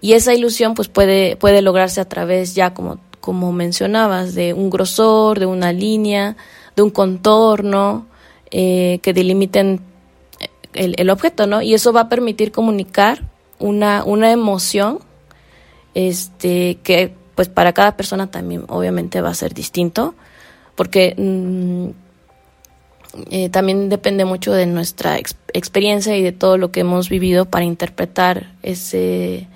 Y 0.00 0.12
esa 0.12 0.34
ilusión 0.34 0.74
pues 0.74 0.88
puede, 0.88 1.36
puede 1.36 1.62
lograrse 1.62 2.00
a 2.00 2.08
través 2.08 2.54
ya 2.54 2.74
como, 2.74 3.00
como 3.20 3.50
mencionabas, 3.50 4.34
de 4.34 4.52
un 4.52 4.68
grosor, 4.68 5.40
de 5.40 5.46
una 5.46 5.72
línea, 5.72 6.36
de 6.76 6.82
un 6.82 6.90
contorno, 6.90 8.06
eh, 8.50 9.00
que 9.02 9.12
delimiten 9.14 9.80
el, 10.74 10.94
el, 10.98 11.10
objeto, 11.10 11.46
¿no? 11.46 11.62
Y 11.62 11.74
eso 11.74 11.92
va 11.92 12.02
a 12.02 12.08
permitir 12.08 12.52
comunicar 12.52 13.22
una, 13.58 14.04
una 14.04 14.30
emoción, 14.30 14.98
este, 15.94 16.78
que 16.82 17.12
pues 17.34 17.48
para 17.48 17.72
cada 17.72 17.96
persona 17.96 18.30
también 18.30 18.64
obviamente 18.68 19.20
va 19.20 19.30
a 19.30 19.34
ser 19.34 19.54
distinto, 19.54 20.14
porque 20.76 21.14
mm, 21.16 21.88
eh, 23.30 23.48
también 23.48 23.88
depende 23.88 24.24
mucho 24.24 24.52
de 24.52 24.66
nuestra 24.66 25.18
experiencia 25.18 26.16
y 26.16 26.22
de 26.22 26.32
todo 26.32 26.58
lo 26.58 26.72
que 26.72 26.80
hemos 26.80 27.08
vivido 27.08 27.44
para 27.44 27.64
interpretar 27.64 28.52
ese, 28.62 29.46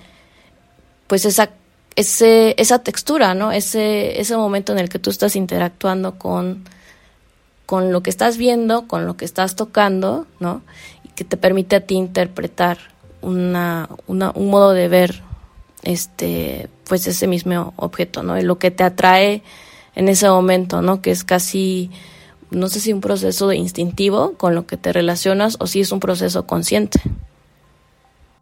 pues 1.07 1.25
esa, 1.25 1.51
ese, 1.95 2.55
esa 2.57 2.79
textura, 2.79 3.33
¿no? 3.33 3.51
Ese, 3.51 4.19
ese 4.19 4.37
momento 4.37 4.71
en 4.71 4.79
el 4.79 4.89
que 4.89 4.99
tú 4.99 5.09
estás 5.09 5.35
interactuando 5.35 6.17
con, 6.17 6.63
con 7.65 7.91
lo 7.91 8.01
que 8.01 8.09
estás 8.09 8.37
viendo, 8.37 8.87
con 8.87 9.05
lo 9.05 9.17
que 9.17 9.25
estás 9.25 9.55
tocando, 9.55 10.25
¿no? 10.39 10.61
Que 11.19 11.25
te 11.25 11.35
permite 11.35 11.75
a 11.75 11.85
ti 11.85 11.95
interpretar 11.95 12.77
una, 13.19 13.89
una, 14.07 14.31
un 14.31 14.49
modo 14.49 14.71
de 14.71 14.87
ver 14.87 15.21
este, 15.83 16.69
pues 16.87 17.07
ese 17.07 17.27
mismo 17.27 17.73
objeto, 17.75 18.23
¿no? 18.23 18.39
Y 18.39 18.43
lo 18.43 18.57
que 18.57 18.71
te 18.71 18.85
atrae 18.85 19.43
en 19.95 20.07
ese 20.07 20.29
momento, 20.29 20.81
¿no? 20.81 21.01
Que 21.01 21.11
es 21.11 21.25
casi 21.25 21.91
no 22.51 22.69
sé 22.69 22.79
si 22.79 22.93
un 22.93 23.01
proceso 23.01 23.51
instintivo 23.51 24.35
con 24.37 24.55
lo 24.55 24.65
que 24.65 24.77
te 24.77 24.93
relacionas 24.93 25.57
o 25.59 25.67
si 25.67 25.81
es 25.81 25.91
un 25.91 25.99
proceso 25.99 26.47
consciente. 26.47 27.01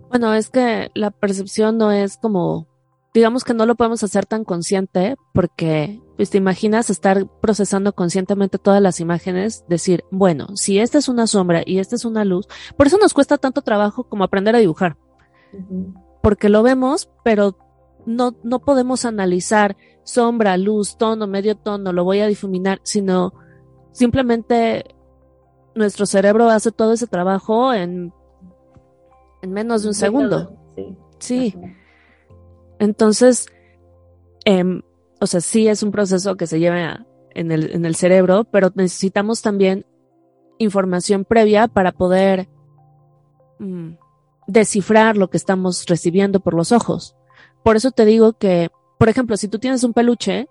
Bueno, 0.10 0.36
es 0.36 0.50
que 0.50 0.92
la 0.94 1.10
percepción 1.10 1.80
no 1.80 1.92
es 1.92 2.18
como, 2.18 2.68
digamos 3.12 3.44
que 3.44 3.56
no 3.56 3.66
lo 3.66 3.74
podemos 3.74 4.04
hacer 4.04 4.28
tan 4.28 4.44
consciente 4.44 5.16
porque, 5.34 6.00
pues 6.18 6.32
te 6.32 6.40
imaginas 6.40 6.90
estar 6.90 7.28
procesando 7.40 7.94
conscientemente 7.94 8.58
todas 8.58 8.82
las 8.82 9.00
imágenes, 9.00 9.64
decir, 9.70 10.04
bueno, 10.10 10.48
si 10.56 10.80
esta 10.80 10.98
es 10.98 11.08
una 11.08 11.28
sombra 11.28 11.62
y 11.64 11.78
esta 11.78 11.96
es 11.96 12.06
una 12.06 12.26
luz, 12.26 12.48
por 12.76 12.88
eso 12.88 12.98
nos 12.98 13.14
cuesta 13.14 13.38
tanto 13.38 13.62
trabajo 13.62 14.04
como 14.04 14.24
aprender 14.24 14.56
a 14.56 14.60
dibujar. 14.60 14.98
Porque 16.24 16.50
lo 16.50 16.64
vemos, 16.64 17.10
pero 17.24 17.56
no, 18.08 18.36
no 18.44 18.60
podemos 18.60 19.06
analizar 19.06 19.78
sombra, 20.04 20.58
luz, 20.58 20.98
tono, 20.98 21.28
medio 21.28 21.56
tono, 21.56 21.94
lo 21.94 22.04
voy 22.04 22.22
a 22.22 22.28
difuminar, 22.28 22.80
sino 22.82 23.34
simplemente 23.92 24.96
nuestro 25.76 26.08
cerebro 26.08 26.50
hace 26.50 26.72
todo 26.72 26.94
ese 26.94 27.06
trabajo 27.06 27.74
en, 27.74 28.12
en 29.44 29.52
menos 29.52 29.84
de 29.84 29.90
un 29.90 29.94
segundo. 29.94 30.58
Sí. 31.20 31.54
Entonces, 32.80 33.48
em, 34.46 34.82
o 35.20 35.28
sea, 35.28 35.42
sí 35.42 35.68
es 35.68 35.84
un 35.84 35.92
proceso 35.92 36.36
que 36.36 36.48
se 36.48 36.60
lleva 36.60 37.06
en 37.32 37.52
el, 37.52 37.72
en 37.72 37.86
el 37.86 37.96
cerebro, 37.96 38.46
pero 38.46 38.72
necesitamos 38.76 39.42
también 39.42 39.86
información 40.60 41.26
previa 41.26 41.68
para 41.68 41.92
poder 41.92 42.48
mm, 43.60 43.94
descifrar 44.48 45.18
lo 45.18 45.30
que 45.30 45.38
estamos 45.38 45.86
recibiendo 45.88 46.40
por 46.40 46.54
los 46.54 46.72
ojos. 46.72 47.16
Por 47.64 47.76
eso 47.76 47.92
te 47.92 48.06
digo 48.06 48.34
que, 48.34 48.70
por 48.98 49.10
ejemplo, 49.10 49.38
si 49.38 49.48
tú 49.48 49.60
tienes 49.60 49.84
un 49.84 49.94
peluche 49.94 50.48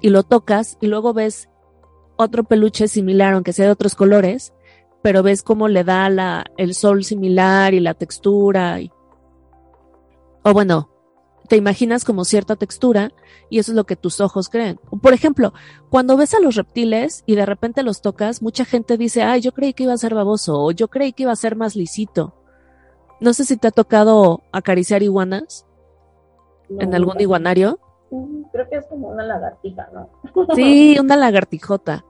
y 0.00 0.10
lo 0.10 0.22
tocas 0.22 0.76
y 0.80 0.86
luego 0.86 1.12
ves 1.12 1.48
otro 2.16 2.44
peluche 2.44 2.88
similar, 2.88 3.34
aunque 3.34 3.52
sea 3.52 3.66
de 3.66 3.72
otros 3.72 3.94
colores, 3.94 4.52
pero 5.02 5.22
ves 5.22 5.42
cómo 5.42 5.68
le 5.68 5.82
da 5.82 6.08
la, 6.08 6.44
el 6.56 6.74
sol 6.74 7.04
similar 7.04 7.74
y 7.74 7.80
la 7.80 7.94
textura. 7.94 8.80
Y, 8.80 8.92
o 10.42 10.52
bueno, 10.52 10.91
te 11.52 11.58
imaginas 11.58 12.06
como 12.06 12.24
cierta 12.24 12.56
textura 12.56 13.12
y 13.50 13.58
eso 13.58 13.72
es 13.72 13.76
lo 13.76 13.84
que 13.84 13.94
tus 13.94 14.22
ojos 14.22 14.48
creen. 14.48 14.80
Por 15.02 15.12
ejemplo, 15.12 15.52
cuando 15.90 16.16
ves 16.16 16.32
a 16.32 16.40
los 16.40 16.54
reptiles 16.54 17.24
y 17.26 17.34
de 17.34 17.44
repente 17.44 17.82
los 17.82 18.00
tocas, 18.00 18.40
mucha 18.40 18.64
gente 18.64 18.96
dice, 18.96 19.22
ay, 19.22 19.42
yo 19.42 19.52
creí 19.52 19.74
que 19.74 19.82
iba 19.82 19.92
a 19.92 19.98
ser 19.98 20.14
baboso 20.14 20.58
o 20.58 20.70
yo 20.70 20.88
creí 20.88 21.12
que 21.12 21.24
iba 21.24 21.32
a 21.32 21.36
ser 21.36 21.54
más 21.54 21.76
lisito. 21.76 22.32
No 23.20 23.34
sé 23.34 23.44
si 23.44 23.58
te 23.58 23.68
ha 23.68 23.70
tocado 23.70 24.40
acariciar 24.50 25.02
iguanas 25.02 25.66
en 26.70 26.94
algún 26.94 27.20
iguanario. 27.20 27.78
Creo 28.50 28.70
que 28.70 28.76
es 28.76 28.86
como 28.86 29.08
una 29.08 29.24
lagartija, 29.24 29.90
¿no? 29.92 30.08
Sí, 30.54 30.96
una 30.98 31.16
lagartijota. 31.16 32.02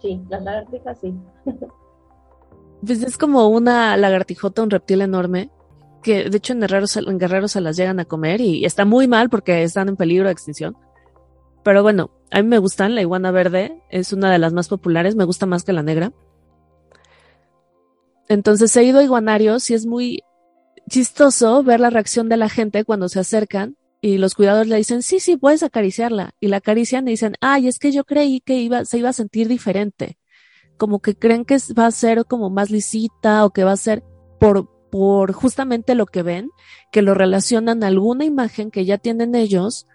Sí, 0.00 0.20
las 0.28 0.42
lagartijas 0.42 0.98
sí. 0.98 1.14
Pues 2.84 3.04
es 3.04 3.16
como 3.16 3.46
una 3.46 3.96
lagartijota, 3.96 4.64
un 4.64 4.70
reptil 4.70 5.00
enorme, 5.00 5.52
que 6.04 6.28
de 6.30 6.36
hecho 6.36 6.52
en 6.52 6.60
guerreros, 6.60 6.96
en 6.96 7.48
se 7.48 7.60
las 7.60 7.76
llegan 7.76 7.98
a 7.98 8.04
comer 8.04 8.40
y 8.40 8.64
está 8.64 8.84
muy 8.84 9.08
mal 9.08 9.30
porque 9.30 9.64
están 9.64 9.88
en 9.88 9.96
peligro 9.96 10.26
de 10.26 10.32
extinción. 10.32 10.76
Pero 11.64 11.82
bueno, 11.82 12.10
a 12.30 12.42
mí 12.42 12.46
me 12.48 12.58
gustan, 12.58 12.94
la 12.94 13.00
iguana 13.00 13.30
verde 13.30 13.82
es 13.90 14.12
una 14.12 14.30
de 14.30 14.38
las 14.38 14.52
más 14.52 14.68
populares, 14.68 15.16
me 15.16 15.24
gusta 15.24 15.46
más 15.46 15.64
que 15.64 15.72
la 15.72 15.82
negra. 15.82 16.12
Entonces 18.28 18.76
he 18.76 18.84
ido 18.84 19.00
a 19.00 19.02
iguanarios 19.02 19.70
y 19.70 19.74
es 19.74 19.86
muy 19.86 20.22
chistoso 20.88 21.62
ver 21.62 21.80
la 21.80 21.90
reacción 21.90 22.28
de 22.28 22.36
la 22.36 22.50
gente 22.50 22.84
cuando 22.84 23.08
se 23.08 23.20
acercan 23.20 23.76
y 24.02 24.18
los 24.18 24.34
cuidadores 24.34 24.68
le 24.68 24.76
dicen, 24.76 25.02
sí, 25.02 25.18
sí, 25.18 25.38
puedes 25.38 25.62
acariciarla. 25.62 26.34
Y 26.38 26.48
la 26.48 26.58
acarician 26.58 27.08
y 27.08 27.12
dicen, 27.12 27.36
ay, 27.40 27.68
es 27.68 27.78
que 27.78 27.90
yo 27.90 28.04
creí 28.04 28.40
que 28.40 28.56
iba, 28.56 28.84
se 28.84 28.98
iba 28.98 29.08
a 29.08 29.14
sentir 29.14 29.48
diferente. 29.48 30.18
Como 30.76 31.00
que 31.00 31.16
creen 31.16 31.46
que 31.46 31.56
va 31.78 31.86
a 31.86 31.90
ser 31.90 32.26
como 32.26 32.50
más 32.50 32.70
lisita 32.70 33.46
o 33.46 33.50
que 33.50 33.64
va 33.64 33.72
a 33.72 33.78
ser 33.78 34.04
por, 34.38 34.68
por 34.94 35.32
justamente 35.32 35.96
lo 35.96 36.06
que 36.06 36.22
ven, 36.22 36.52
que 36.92 37.02
lo 37.02 37.14
relacionan 37.14 37.82
a 37.82 37.88
alguna 37.88 38.24
imagen 38.24 38.70
que 38.70 38.84
ya 38.84 38.96
tienen 38.96 39.34
ellos 39.34 39.88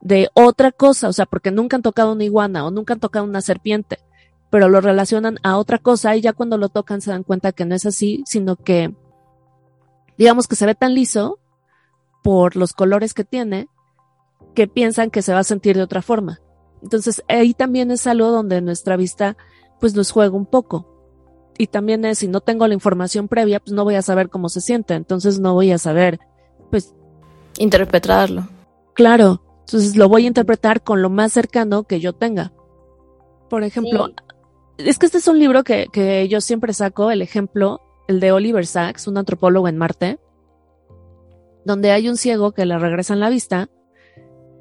de 0.00 0.30
otra 0.32 0.72
cosa, 0.72 1.08
o 1.08 1.12
sea, 1.12 1.26
porque 1.26 1.50
nunca 1.50 1.76
han 1.76 1.82
tocado 1.82 2.12
una 2.12 2.24
iguana 2.24 2.64
o 2.64 2.70
nunca 2.70 2.94
han 2.94 3.00
tocado 3.00 3.26
una 3.26 3.42
serpiente, 3.42 3.98
pero 4.48 4.70
lo 4.70 4.80
relacionan 4.80 5.38
a 5.42 5.58
otra 5.58 5.76
cosa 5.76 6.16
y 6.16 6.22
ya 6.22 6.32
cuando 6.32 6.56
lo 6.56 6.70
tocan 6.70 7.02
se 7.02 7.10
dan 7.10 7.22
cuenta 7.22 7.52
que 7.52 7.66
no 7.66 7.74
es 7.74 7.84
así, 7.84 8.24
sino 8.24 8.56
que 8.56 8.94
digamos 10.16 10.48
que 10.48 10.56
se 10.56 10.64
ve 10.64 10.74
tan 10.74 10.94
liso 10.94 11.38
por 12.22 12.56
los 12.56 12.72
colores 12.72 13.12
que 13.12 13.24
tiene, 13.24 13.68
que 14.54 14.66
piensan 14.68 15.10
que 15.10 15.20
se 15.20 15.34
va 15.34 15.40
a 15.40 15.44
sentir 15.44 15.76
de 15.76 15.82
otra 15.82 16.00
forma. 16.00 16.40
Entonces 16.82 17.22
ahí 17.28 17.52
también 17.52 17.90
es 17.90 18.06
algo 18.06 18.30
donde 18.30 18.62
nuestra 18.62 18.96
vista 18.96 19.36
pues 19.80 19.94
nos 19.94 20.10
juega 20.12 20.34
un 20.34 20.46
poco. 20.46 20.93
Y 21.56 21.68
también 21.68 22.04
es, 22.04 22.18
si 22.18 22.28
no 22.28 22.40
tengo 22.40 22.66
la 22.66 22.74
información 22.74 23.28
previa, 23.28 23.60
pues 23.60 23.72
no 23.72 23.84
voy 23.84 23.94
a 23.94 24.02
saber 24.02 24.28
cómo 24.28 24.48
se 24.48 24.60
siente, 24.60 24.94
entonces 24.94 25.38
no 25.38 25.54
voy 25.54 25.70
a 25.70 25.78
saber, 25.78 26.18
pues... 26.70 26.94
Interpretarlo. 27.58 28.48
Claro, 28.94 29.42
entonces 29.60 29.96
lo 29.96 30.08
voy 30.08 30.24
a 30.24 30.28
interpretar 30.28 30.82
con 30.82 31.02
lo 31.02 31.10
más 31.10 31.32
cercano 31.32 31.84
que 31.84 32.00
yo 32.00 32.12
tenga. 32.12 32.52
Por 33.48 33.62
ejemplo, 33.62 34.10
es 34.78 34.98
que 34.98 35.06
este 35.06 35.18
es 35.18 35.28
un 35.28 35.38
libro 35.38 35.62
que, 35.62 35.86
que 35.92 36.26
yo 36.28 36.40
siempre 36.40 36.72
saco, 36.72 37.12
el 37.12 37.22
ejemplo, 37.22 37.80
el 38.08 38.18
de 38.18 38.32
Oliver 38.32 38.66
Sacks, 38.66 39.06
un 39.06 39.18
antropólogo 39.18 39.68
en 39.68 39.78
Marte, 39.78 40.18
donde 41.64 41.92
hay 41.92 42.08
un 42.08 42.16
ciego 42.16 42.52
que 42.52 42.66
le 42.66 42.78
regresan 42.78 43.20
la 43.20 43.30
vista 43.30 43.68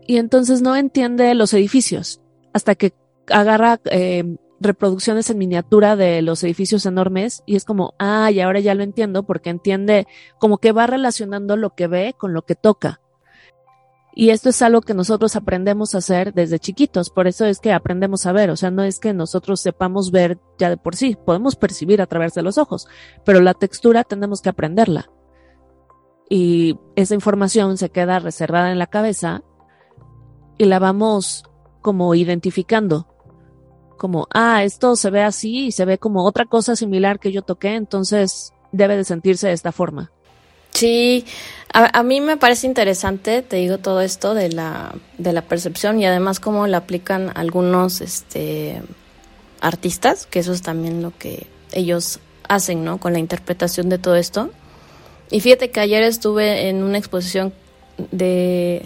y 0.06 0.18
entonces 0.18 0.62
no 0.62 0.76
entiende 0.76 1.34
los 1.34 1.54
edificios 1.54 2.22
hasta 2.54 2.76
que 2.76 2.94
agarra 3.28 3.80
eh, 3.86 4.38
reproducciones 4.64 5.30
en 5.30 5.38
miniatura 5.38 5.96
de 5.96 6.22
los 6.22 6.44
edificios 6.44 6.86
enormes 6.86 7.44
y 7.46 7.56
es 7.56 7.66
como, 7.66 7.94
ah, 8.00 8.32
y 8.32 8.40
ahora 8.40 8.60
ya 8.60 8.76
lo 8.76 8.84
entiendo 8.84 9.24
porque 9.24 9.50
entiende 9.50 10.08
como 10.40 10.58
que 10.58 10.72
va 10.72 10.88
relacionando 10.88 11.58
lo 11.58 11.76
que 11.76 11.88
ve 11.88 12.16
con 12.18 12.34
lo 12.34 12.44
que 12.44 12.56
toca. 12.56 13.02
Y 14.16 14.30
esto 14.30 14.50
es 14.50 14.62
algo 14.62 14.82
que 14.82 14.94
nosotros 14.94 15.36
aprendemos 15.36 15.96
a 15.96 15.98
hacer 15.98 16.34
desde 16.34 16.60
chiquitos, 16.60 17.10
por 17.10 17.28
eso 17.28 17.46
es 17.46 17.60
que 17.60 17.74
aprendemos 17.74 18.28
a 18.28 18.32
ver, 18.32 18.52
o 18.52 18.56
sea, 18.56 18.70
no 18.70 18.84
es 18.84 19.00
que 19.00 19.12
nosotros 19.12 19.60
sepamos 19.60 20.12
ver 20.12 20.40
ya 20.60 20.70
de 20.70 20.78
por 20.78 20.96
sí, 20.96 21.18
podemos 21.26 21.56
percibir 21.56 22.00
a 22.00 22.06
través 22.06 22.36
de 22.36 22.44
los 22.44 22.60
ojos, 22.60 22.88
pero 23.26 23.42
la 23.42 23.56
textura 23.56 24.04
tenemos 24.04 24.42
que 24.42 24.50
aprenderla. 24.50 25.10
Y 26.30 26.80
esa 26.96 27.16
información 27.16 27.78
se 27.78 27.90
queda 27.90 28.20
reservada 28.20 28.72
en 28.72 28.78
la 28.78 28.88
cabeza 28.88 29.44
y 30.60 30.66
la 30.66 30.78
vamos 30.78 31.44
como 31.82 32.14
identificando, 32.14 33.08
como, 34.04 34.28
ah, 34.32 34.66
esto 34.66 34.98
se 34.98 35.10
ve 35.12 35.24
así 35.24 35.68
y 35.68 35.72
se 35.72 35.86
ve 35.86 35.98
como 35.98 36.26
otra 36.26 36.44
cosa 36.44 36.76
similar 36.76 37.22
que 37.22 37.32
yo 37.32 37.42
toqué, 37.42 37.76
entonces 37.76 38.52
debe 38.74 38.98
de 38.98 39.06
sentirse 39.06 39.48
de 39.48 39.54
esta 39.54 39.72
forma. 39.72 40.12
Sí, 40.72 41.24
a, 41.72 42.04
mí 42.04 42.20
me 42.20 42.36
parece 42.36 42.68
interesante, 42.68 43.42
te 43.44 43.56
digo, 43.56 43.78
todo 43.78 44.02
esto 44.02 44.34
de 44.34 44.50
la, 44.50 44.94
de 45.18 45.32
la 45.32 45.44
percepción 45.44 46.02
y 46.02 46.06
además 46.06 46.42
cómo 46.42 46.68
lo 46.68 46.76
aplican 46.76 47.32
algunos 47.34 48.02
este, 48.02 48.82
artistas, 49.62 50.26
que 50.26 50.40
eso 50.40 50.52
es 50.52 50.62
también 50.62 51.02
lo 51.02 51.18
que 51.18 51.48
ellos 51.72 52.20
hacen, 52.50 52.84
¿no? 52.84 52.98
Con 52.98 53.14
la 53.14 53.20
interpretación 53.20 53.88
de 53.88 54.00
todo 54.00 54.18
esto. 54.18 54.52
Y 55.32 55.40
fíjate 55.40 55.72
que 55.72 55.80
ayer 55.80 56.04
estuve 56.04 56.68
en 56.68 56.84
una 56.84 56.98
exposición 56.98 57.54
de 58.12 58.86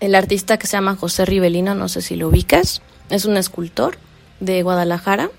el 0.00 0.14
artista 0.14 0.58
que 0.58 0.66
se 0.66 0.76
llama 0.76 0.94
José 0.94 1.24
Rivelino, 1.24 1.74
no 1.74 1.88
sé 1.88 2.02
si 2.02 2.16
lo 2.16 2.28
ubicas, 2.28 2.82
es 3.10 3.24
un 3.24 3.36
escultor 3.36 3.98
de 4.40 4.62
Guadalajara 4.62 5.30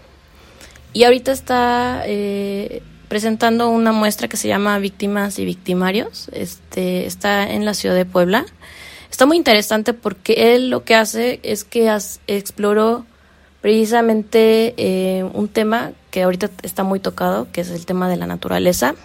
y 0.93 1.03
ahorita 1.03 1.31
está 1.31 2.03
eh, 2.05 2.81
presentando 3.07 3.69
una 3.69 3.91
muestra 3.91 4.27
que 4.27 4.37
se 4.37 4.47
llama 4.47 4.79
Víctimas 4.79 5.37
y 5.39 5.45
Victimarios. 5.45 6.29
Este, 6.31 7.05
está 7.05 7.51
en 7.51 7.65
la 7.65 7.73
ciudad 7.73 7.95
de 7.95 8.05
Puebla. 8.05 8.45
Está 9.11 9.25
muy 9.25 9.37
interesante 9.37 9.93
porque 9.93 10.55
él 10.55 10.69
lo 10.69 10.83
que 10.83 10.95
hace 10.95 11.39
es 11.43 11.63
que 11.63 11.95
exploró 12.27 13.05
precisamente 13.61 14.73
eh, 14.77 15.23
un 15.33 15.47
tema 15.47 15.91
que 16.11 16.23
ahorita 16.23 16.49
está 16.63 16.83
muy 16.83 16.99
tocado, 16.99 17.47
que 17.51 17.61
es 17.61 17.69
el 17.69 17.85
tema 17.85 18.09
de 18.09 18.17
la 18.17 18.25
naturaleza. 18.25 18.95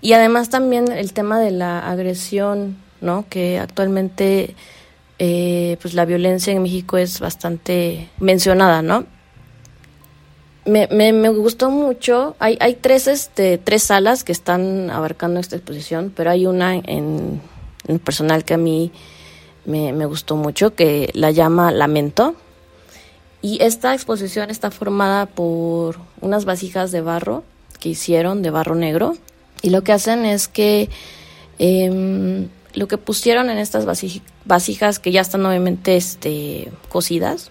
Y 0.00 0.12
además 0.12 0.50
también 0.50 0.90
el 0.90 1.12
tema 1.12 1.38
de 1.38 1.50
la 1.50 1.80
agresión, 1.90 2.76
¿no? 3.00 3.26
Que 3.28 3.58
actualmente 3.58 4.54
eh, 5.18 5.76
pues 5.80 5.94
la 5.94 6.04
violencia 6.04 6.52
en 6.52 6.62
México 6.62 6.96
es 6.96 7.20
bastante 7.20 8.08
mencionada, 8.18 8.82
¿no? 8.82 9.06
me, 10.66 11.12
me, 11.12 11.28
gustó 11.28 11.70
mucho. 11.70 12.36
Hay, 12.38 12.58
hay 12.60 12.74
tres, 12.74 13.06
este, 13.06 13.58
tres 13.58 13.84
salas 13.84 14.24
que 14.24 14.32
están 14.32 14.90
abarcando 14.90 15.40
esta 15.40 15.56
exposición, 15.56 16.12
pero 16.14 16.30
hay 16.30 16.46
una 16.46 16.74
en, 16.74 17.40
personal 18.04 18.44
que 18.44 18.54
a 18.54 18.58
mí 18.58 18.90
me, 19.64 19.92
me, 19.92 20.06
gustó 20.06 20.36
mucho, 20.36 20.74
que 20.74 21.10
la 21.14 21.30
llama 21.30 21.70
Lamento. 21.70 22.34
Y 23.42 23.62
esta 23.62 23.94
exposición 23.94 24.50
está 24.50 24.70
formada 24.70 25.26
por 25.26 25.98
unas 26.20 26.44
vasijas 26.44 26.90
de 26.90 27.00
barro 27.00 27.44
que 27.78 27.90
hicieron, 27.90 28.42
de 28.42 28.50
barro 28.50 28.74
negro. 28.74 29.16
Y 29.62 29.70
lo 29.70 29.82
que 29.82 29.92
hacen 29.92 30.24
es 30.24 30.48
que 30.48 30.88
eh, 31.58 32.48
lo 32.76 32.86
que 32.86 32.98
pusieron 32.98 33.50
en 33.50 33.58
estas 33.58 33.86
vasijas, 34.44 34.98
que 34.98 35.10
ya 35.10 35.22
están 35.22 35.44
obviamente 35.46 35.96
este, 35.96 36.70
cocidas, 36.90 37.50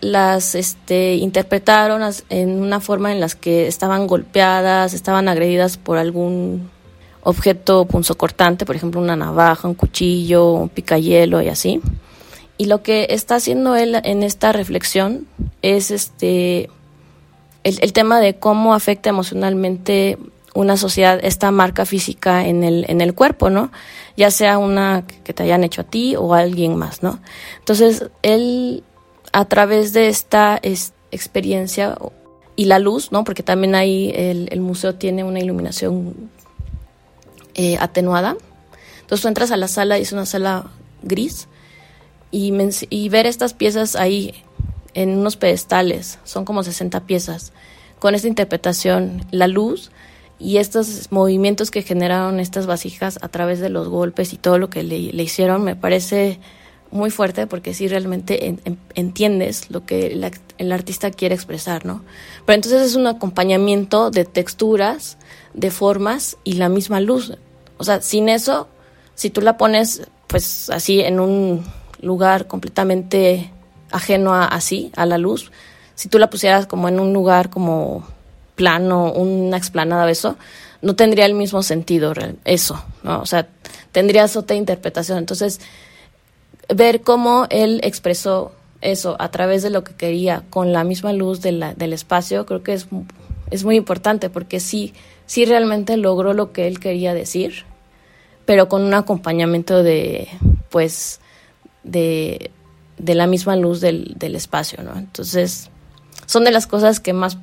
las 0.00 0.54
este, 0.54 1.14
interpretaron 1.14 2.02
en 2.28 2.60
una 2.60 2.80
forma 2.80 3.12
en 3.12 3.20
las 3.20 3.36
que 3.36 3.68
estaban 3.68 4.08
golpeadas, 4.08 4.92
estaban 4.92 5.28
agredidas 5.28 5.78
por 5.78 5.98
algún 5.98 6.68
objeto 7.22 7.86
punzocortante, 7.86 8.66
por 8.66 8.76
ejemplo 8.76 9.00
una 9.00 9.16
navaja, 9.16 9.68
un 9.68 9.74
cuchillo, 9.74 10.50
un 10.52 10.68
picayelo 10.68 11.40
y 11.40 11.48
así. 11.48 11.80
Y 12.58 12.66
lo 12.66 12.82
que 12.82 13.06
está 13.10 13.36
haciendo 13.36 13.76
él 13.76 14.00
en 14.02 14.24
esta 14.24 14.50
reflexión 14.50 15.28
es 15.62 15.90
este 15.90 16.70
el, 17.62 17.78
el 17.82 17.92
tema 17.92 18.20
de 18.20 18.34
cómo 18.34 18.74
afecta 18.74 19.10
emocionalmente 19.10 20.18
una 20.56 20.76
sociedad 20.76 21.20
esta 21.22 21.50
marca 21.50 21.84
física 21.84 22.46
en 22.46 22.64
el, 22.64 22.86
en 22.88 23.00
el 23.00 23.14
cuerpo, 23.14 23.50
¿no? 23.50 23.70
Ya 24.16 24.30
sea 24.30 24.58
una 24.58 25.04
que 25.06 25.32
te 25.32 25.42
hayan 25.42 25.64
hecho 25.64 25.82
a 25.82 25.84
ti 25.84 26.16
o 26.16 26.34
a 26.34 26.40
alguien 26.40 26.76
más, 26.76 27.02
¿no? 27.02 27.20
Entonces, 27.58 28.06
él 28.22 28.82
a 29.32 29.44
través 29.44 29.92
de 29.92 30.08
esta 30.08 30.58
experiencia 31.10 31.98
y 32.56 32.64
la 32.64 32.78
luz, 32.78 33.12
¿no? 33.12 33.24
Porque 33.24 33.42
también 33.42 33.74
ahí 33.74 34.10
el, 34.14 34.60
museo 34.60 34.94
tiene 34.94 35.24
una 35.24 35.40
iluminación 35.40 36.30
eh, 37.54 37.76
atenuada. 37.78 38.36
Entonces 39.02 39.22
tú 39.22 39.28
entras 39.28 39.50
a 39.50 39.56
la 39.56 39.68
sala 39.68 39.98
y 39.98 40.02
es 40.02 40.12
una 40.12 40.26
sala 40.26 40.70
gris 41.02 41.48
y, 42.30 42.52
y 42.90 43.08
ver 43.08 43.26
estas 43.26 43.54
piezas 43.54 43.94
ahí 43.94 44.34
en 44.94 45.18
unos 45.18 45.36
pedestales, 45.36 46.18
son 46.24 46.46
como 46.46 46.62
60 46.62 47.00
piezas, 47.04 47.52
con 47.98 48.14
esta 48.14 48.28
interpretación, 48.28 49.26
la 49.30 49.46
luz 49.46 49.90
y 50.38 50.58
estos 50.58 51.10
movimientos 51.10 51.70
que 51.70 51.82
generaron 51.82 52.40
estas 52.40 52.66
vasijas 52.66 53.18
a 53.22 53.28
través 53.28 53.60
de 53.60 53.70
los 53.70 53.88
golpes 53.88 54.32
y 54.32 54.36
todo 54.36 54.58
lo 54.58 54.68
que 54.68 54.82
le, 54.82 55.12
le 55.12 55.22
hicieron 55.22 55.62
me 55.62 55.76
parece 55.76 56.38
muy 56.90 57.10
fuerte 57.10 57.46
porque 57.46 57.74
sí 57.74 57.88
realmente 57.88 58.56
entiendes 58.94 59.70
lo 59.70 59.84
que 59.84 60.18
el 60.58 60.72
artista 60.72 61.10
quiere 61.10 61.34
expresar, 61.34 61.84
¿no? 61.84 62.02
Pero 62.44 62.54
entonces 62.54 62.82
es 62.82 62.94
un 62.94 63.06
acompañamiento 63.06 64.10
de 64.10 64.24
texturas, 64.24 65.18
de 65.54 65.70
formas 65.70 66.36
y 66.44 66.54
la 66.54 66.68
misma 66.68 67.00
luz. 67.00 67.36
O 67.78 67.84
sea, 67.84 68.00
sin 68.02 68.28
eso, 68.28 68.68
si 69.14 69.30
tú 69.30 69.40
la 69.40 69.56
pones 69.56 70.08
pues 70.26 70.70
así 70.70 71.00
en 71.00 71.20
un 71.20 71.64
lugar 72.00 72.46
completamente 72.46 73.52
ajeno 73.90 74.34
a 74.34 74.46
así, 74.46 74.90
a 74.96 75.06
la 75.06 75.18
luz, 75.18 75.52
si 75.94 76.08
tú 76.08 76.18
la 76.18 76.30
pusieras 76.30 76.66
como 76.66 76.88
en 76.88 77.00
un 77.00 77.12
lugar 77.12 77.50
como 77.50 78.06
plano, 78.56 79.12
una 79.12 79.56
explanada 79.56 80.06
de 80.06 80.12
eso, 80.12 80.36
no 80.82 80.96
tendría 80.96 81.26
el 81.26 81.34
mismo 81.34 81.62
sentido 81.62 82.12
eso, 82.44 82.82
¿no? 83.02 83.20
O 83.20 83.26
sea, 83.26 83.48
tendrías 83.92 84.36
otra 84.36 84.56
interpretación. 84.56 85.18
Entonces, 85.18 85.60
ver 86.74 87.02
cómo 87.02 87.46
él 87.50 87.80
expresó 87.84 88.52
eso 88.80 89.16
a 89.18 89.30
través 89.30 89.62
de 89.62 89.70
lo 89.70 89.84
que 89.84 89.94
quería 89.94 90.44
con 90.50 90.72
la 90.72 90.84
misma 90.84 91.12
luz 91.12 91.40
del 91.40 91.92
espacio, 91.92 92.46
creo 92.46 92.62
que 92.62 92.72
es, 92.74 92.88
es 93.50 93.64
muy 93.64 93.76
importante 93.76 94.30
porque 94.30 94.60
sí, 94.60 94.92
sí 95.26 95.44
realmente 95.44 95.96
logró 95.96 96.34
lo 96.34 96.52
que 96.52 96.66
él 96.66 96.80
quería 96.80 97.14
decir, 97.14 97.64
pero 98.44 98.68
con 98.68 98.82
un 98.82 98.94
acompañamiento 98.94 99.82
de, 99.82 100.28
pues, 100.70 101.20
de, 101.82 102.50
de 102.98 103.14
la 103.14 103.26
misma 103.26 103.56
luz 103.56 103.80
del, 103.80 104.14
del 104.18 104.36
espacio, 104.36 104.82
¿no? 104.82 104.96
Entonces, 104.96 105.70
son 106.26 106.44
de 106.44 106.50
las 106.50 106.66
cosas 106.66 107.00
que 107.00 107.12
más 107.12 107.38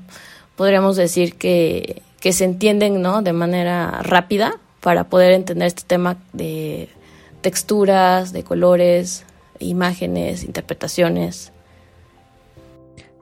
podríamos 0.56 0.96
decir 0.96 1.36
que, 1.36 2.02
que 2.20 2.34
se 2.34 2.46
entienden, 2.46 3.02
¿no? 3.02 3.22
De 3.22 3.34
manera 3.34 4.02
rápida 4.02 4.60
para 4.82 5.06
poder 5.06 5.32
entender 5.32 5.68
este 5.68 5.84
tema 5.84 6.18
de 6.34 6.90
texturas, 7.42 8.34
de 8.34 8.44
colores, 8.44 9.26
imágenes, 9.60 10.44
interpretaciones. 10.44 11.52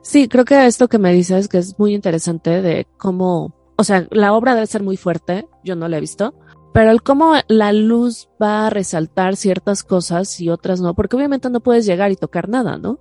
Sí, 0.02 0.28
creo 0.28 0.46
que 0.46 0.66
esto 0.66 0.88
que 0.88 0.98
me 0.98 1.14
dices 1.14 1.48
que 1.48 1.60
es 1.60 1.78
muy 1.78 1.94
interesante 1.94 2.62
de 2.62 2.88
cómo, 2.98 3.54
o 3.76 3.84
sea, 3.84 4.08
la 4.10 4.34
obra 4.34 4.56
debe 4.56 4.68
ser 4.68 4.84
muy 4.84 4.98
fuerte, 4.98 5.48
yo 5.64 5.76
no 5.76 5.88
la 5.88 5.98
he 5.98 6.02
visto, 6.02 6.34
pero 6.74 6.92
el 6.92 7.04
cómo 7.04 7.36
la 7.48 7.74
luz 7.74 8.30
va 8.42 8.68
a 8.68 8.70
resaltar 8.70 9.36
ciertas 9.36 9.84
cosas 9.84 10.40
y 10.40 10.50
otras 10.50 10.82
no, 10.82 10.94
porque 10.94 11.16
obviamente 11.16 11.50
no 11.50 11.60
puedes 11.60 11.86
llegar 11.86 12.12
y 12.12 12.16
tocar 12.16 12.50
nada, 12.50 12.78
¿no? 12.78 13.00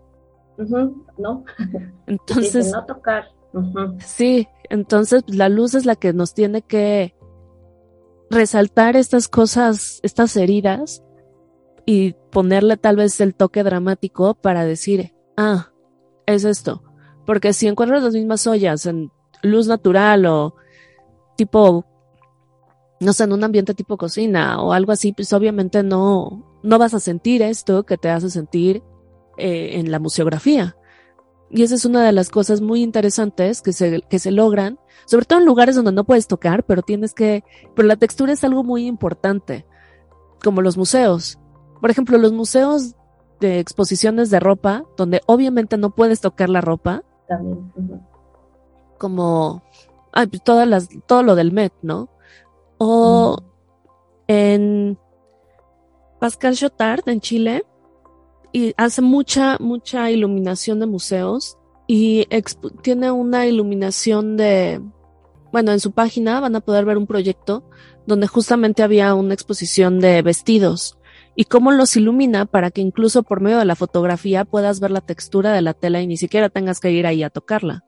no. 1.19 1.45
Entonces. 2.07 2.71
no 2.71 2.85
tocar. 2.85 3.31
Sí, 4.05 4.49
entonces 4.69 5.23
la 5.27 5.49
luz 5.49 5.75
es 5.75 5.87
la 5.87 5.97
que 5.97 6.13
nos 6.13 6.35
tiene 6.35 6.63
que 6.63 7.15
resaltar 8.31 8.97
estas 8.97 9.29
cosas, 9.29 10.01
estas 10.03 10.37
heridas 10.37 11.03
y 11.85 12.13
ponerle 12.31 12.77
tal 12.77 12.97
vez 12.97 13.21
el 13.21 13.35
toque 13.35 13.65
dramático 13.65 14.35
para 14.35 14.65
decir, 14.65 15.13
ah, 15.37 15.73
es 16.27 16.45
esto. 16.45 16.85
Porque 17.27 17.53
si 17.53 17.67
encuentras 17.67 18.03
las 18.03 18.15
mismas 18.15 18.47
ollas 18.47 18.87
en 18.87 19.11
luz 19.43 19.67
natural 19.67 20.27
o 20.27 20.55
tipo, 21.37 21.85
no 23.01 23.13
sé, 23.13 23.25
en 23.25 23.33
un 23.33 23.45
ambiente 23.45 23.75
tipo 23.75 23.97
cocina 23.97 24.63
o 24.63 24.73
algo 24.73 24.93
así, 24.93 25.13
pues 25.13 25.33
obviamente 25.33 25.83
no, 25.83 26.61
no 26.63 26.79
vas 26.79 26.95
a 26.95 27.01
sentir 27.01 27.43
esto 27.43 27.85
que 27.85 27.97
te 27.97 28.11
hace 28.11 28.31
sentir 28.31 28.83
eh, 29.39 29.79
en 29.79 29.91
la 29.91 29.99
museografía. 29.99 30.77
Y 31.51 31.63
esa 31.63 31.75
es 31.75 31.85
una 31.85 32.05
de 32.05 32.13
las 32.13 32.31
cosas 32.31 32.61
muy 32.61 32.83
interesantes 32.83 33.61
que 33.61 33.73
se, 33.73 34.03
que 34.03 34.19
se 34.19 34.31
logran, 34.31 34.79
sobre 35.05 35.27
todo 35.27 35.41
en 35.41 35.47
lugares 35.47 35.75
donde 35.75 35.93
no 35.93 36.05
puedes 36.05 36.29
tocar, 36.29 36.65
pero 36.65 36.83
tienes 36.83 37.13
que, 37.13 37.45
pero 37.75 37.89
la 37.89 37.97
textura 37.97 38.33
es 38.33 38.45
algo 38.45 38.63
muy 38.63 38.87
importante, 38.87 39.67
como 40.45 40.63
los 40.63 40.77
museos. 40.77 41.39
Por 41.81 41.91
ejemplo, 41.91 42.19
los 42.19 42.33
museos 42.33 42.95
de 43.41 43.59
exposiciones 43.59 44.31
de 44.31 44.39
ropa, 44.39 44.85
donde 44.97 45.23
obviamente 45.27 45.77
no 45.77 45.91
puedes 45.91 46.21
tocar 46.21 46.49
la 46.49 46.61
ropa. 46.61 47.03
También. 47.27 47.73
Como 48.99 49.63
ay, 50.13 50.27
pues 50.27 50.43
todas 50.43 50.67
las, 50.67 50.89
todo 51.07 51.23
lo 51.23 51.35
del 51.35 51.53
Met, 51.53 51.73
¿no? 51.83 52.09
O 52.79 53.39
en 54.27 54.99
Pascal 56.19 56.55
Chotard 56.55 57.09
en 57.09 57.21
Chile 57.21 57.65
y 58.53 58.75
hace 58.77 59.03
mucha, 59.03 59.57
mucha 59.61 60.11
iluminación 60.11 60.81
de 60.81 60.87
museos 60.87 61.59
y 61.87 62.27
tiene 62.83 63.11
una 63.11 63.47
iluminación 63.47 64.37
de, 64.37 64.81
bueno, 65.53 65.73
en 65.73 65.81
su 65.81 65.93
página 65.93 66.41
van 66.41 66.57
a 66.57 66.61
poder 66.61 66.85
ver 66.85 66.99
un 66.99 67.07
proyecto 67.07 67.69
donde 68.07 68.27
justamente 68.27 68.83
había 68.83 69.15
una 69.15 69.35
exposición 69.35 70.01
de 70.01 70.23
vestidos 70.23 70.99
y 71.37 71.45
cómo 71.45 71.73
los 71.73 71.97
ilumina 71.97 72.47
para 72.47 72.71
que 72.71 72.81
incluso 72.81 73.23
por 73.23 73.41
medio 73.41 73.59
de 73.59 73.65
la 73.65 73.77
fotografía 73.77 74.45
puedas 74.45 74.81
ver 74.81 74.91
la 74.91 75.01
textura 75.01 75.53
de 75.53 75.63
la 75.63 75.75
tela 75.75 76.01
y 76.01 76.07
ni 76.07 76.17
siquiera 76.17 76.49
tengas 76.49 76.81
que 76.81 76.91
ir 76.91 77.07
ahí 77.07 77.23
a 77.23 77.31
tocarla. 77.31 77.85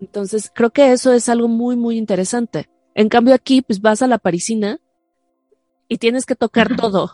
Entonces, 0.00 0.50
creo 0.54 0.70
que 0.70 0.92
eso 0.92 1.12
es 1.12 1.28
algo 1.28 1.48
muy, 1.48 1.76
muy 1.76 1.98
interesante. 1.98 2.68
En 2.94 3.08
cambio 3.08 3.34
aquí, 3.34 3.62
pues 3.62 3.80
vas 3.80 4.02
a 4.02 4.06
la 4.06 4.18
parisina 4.18 4.78
y 5.88 5.98
tienes 5.98 6.26
que 6.26 6.34
tocar 6.34 6.76
todo. 6.76 7.12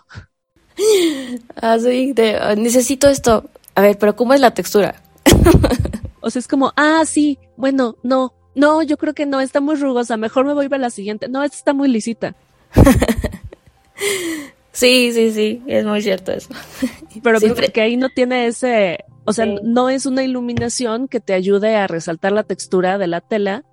Así 1.57 2.13
de, 2.13 2.37
ah, 2.37 2.55
necesito 2.55 3.09
esto. 3.09 3.45
A 3.75 3.83
ver, 3.83 3.99
pero 3.99 4.17
¿cómo 4.17 4.35
es 4.35 4.41
la 4.41 4.53
textura? 4.53 5.03
o 6.21 6.31
sea, 6.31 6.41
es 6.41 6.49
como, 6.49 6.73
ah, 6.77 7.03
sí, 7.07 7.39
bueno, 7.57 7.97
no, 8.03 8.33
no, 8.55 8.83
yo 8.83 8.97
creo 8.97 9.15
que 9.15 9.27
no, 9.27 9.41
está 9.41 9.61
muy 9.61 9.77
rugosa, 9.77 10.17
mejor 10.17 10.45
me 10.45 10.53
voy 10.53 10.69
a 10.71 10.79
la 10.79 10.91
siguiente. 10.91 11.29
No, 11.29 11.43
esta 11.43 11.57
está 11.57 11.73
muy 11.73 11.89
lisita. 11.89 12.35
sí, 14.73 15.13
sí, 15.13 15.33
sí, 15.33 15.63
es 15.67 15.85
muy 15.85 16.03
cierto 16.03 16.33
eso. 16.33 16.51
Pero 17.23 17.39
que 17.73 17.81
ahí 17.81 17.97
no 17.97 18.09
tiene 18.11 18.47
ese, 18.47 19.05
o 19.25 19.33
sea, 19.33 19.47
no 19.47 19.89
es 19.89 20.07
una 20.07 20.23
iluminación 20.23 21.09
que 21.09 21.21
te 21.21 21.35
ayude 21.35 21.77
a 21.77 21.87
resaltar 21.87 22.33
la 22.33 22.43
textura 22.43 22.99
de 22.99 23.07
la 23.07 23.21
tela 23.21 23.65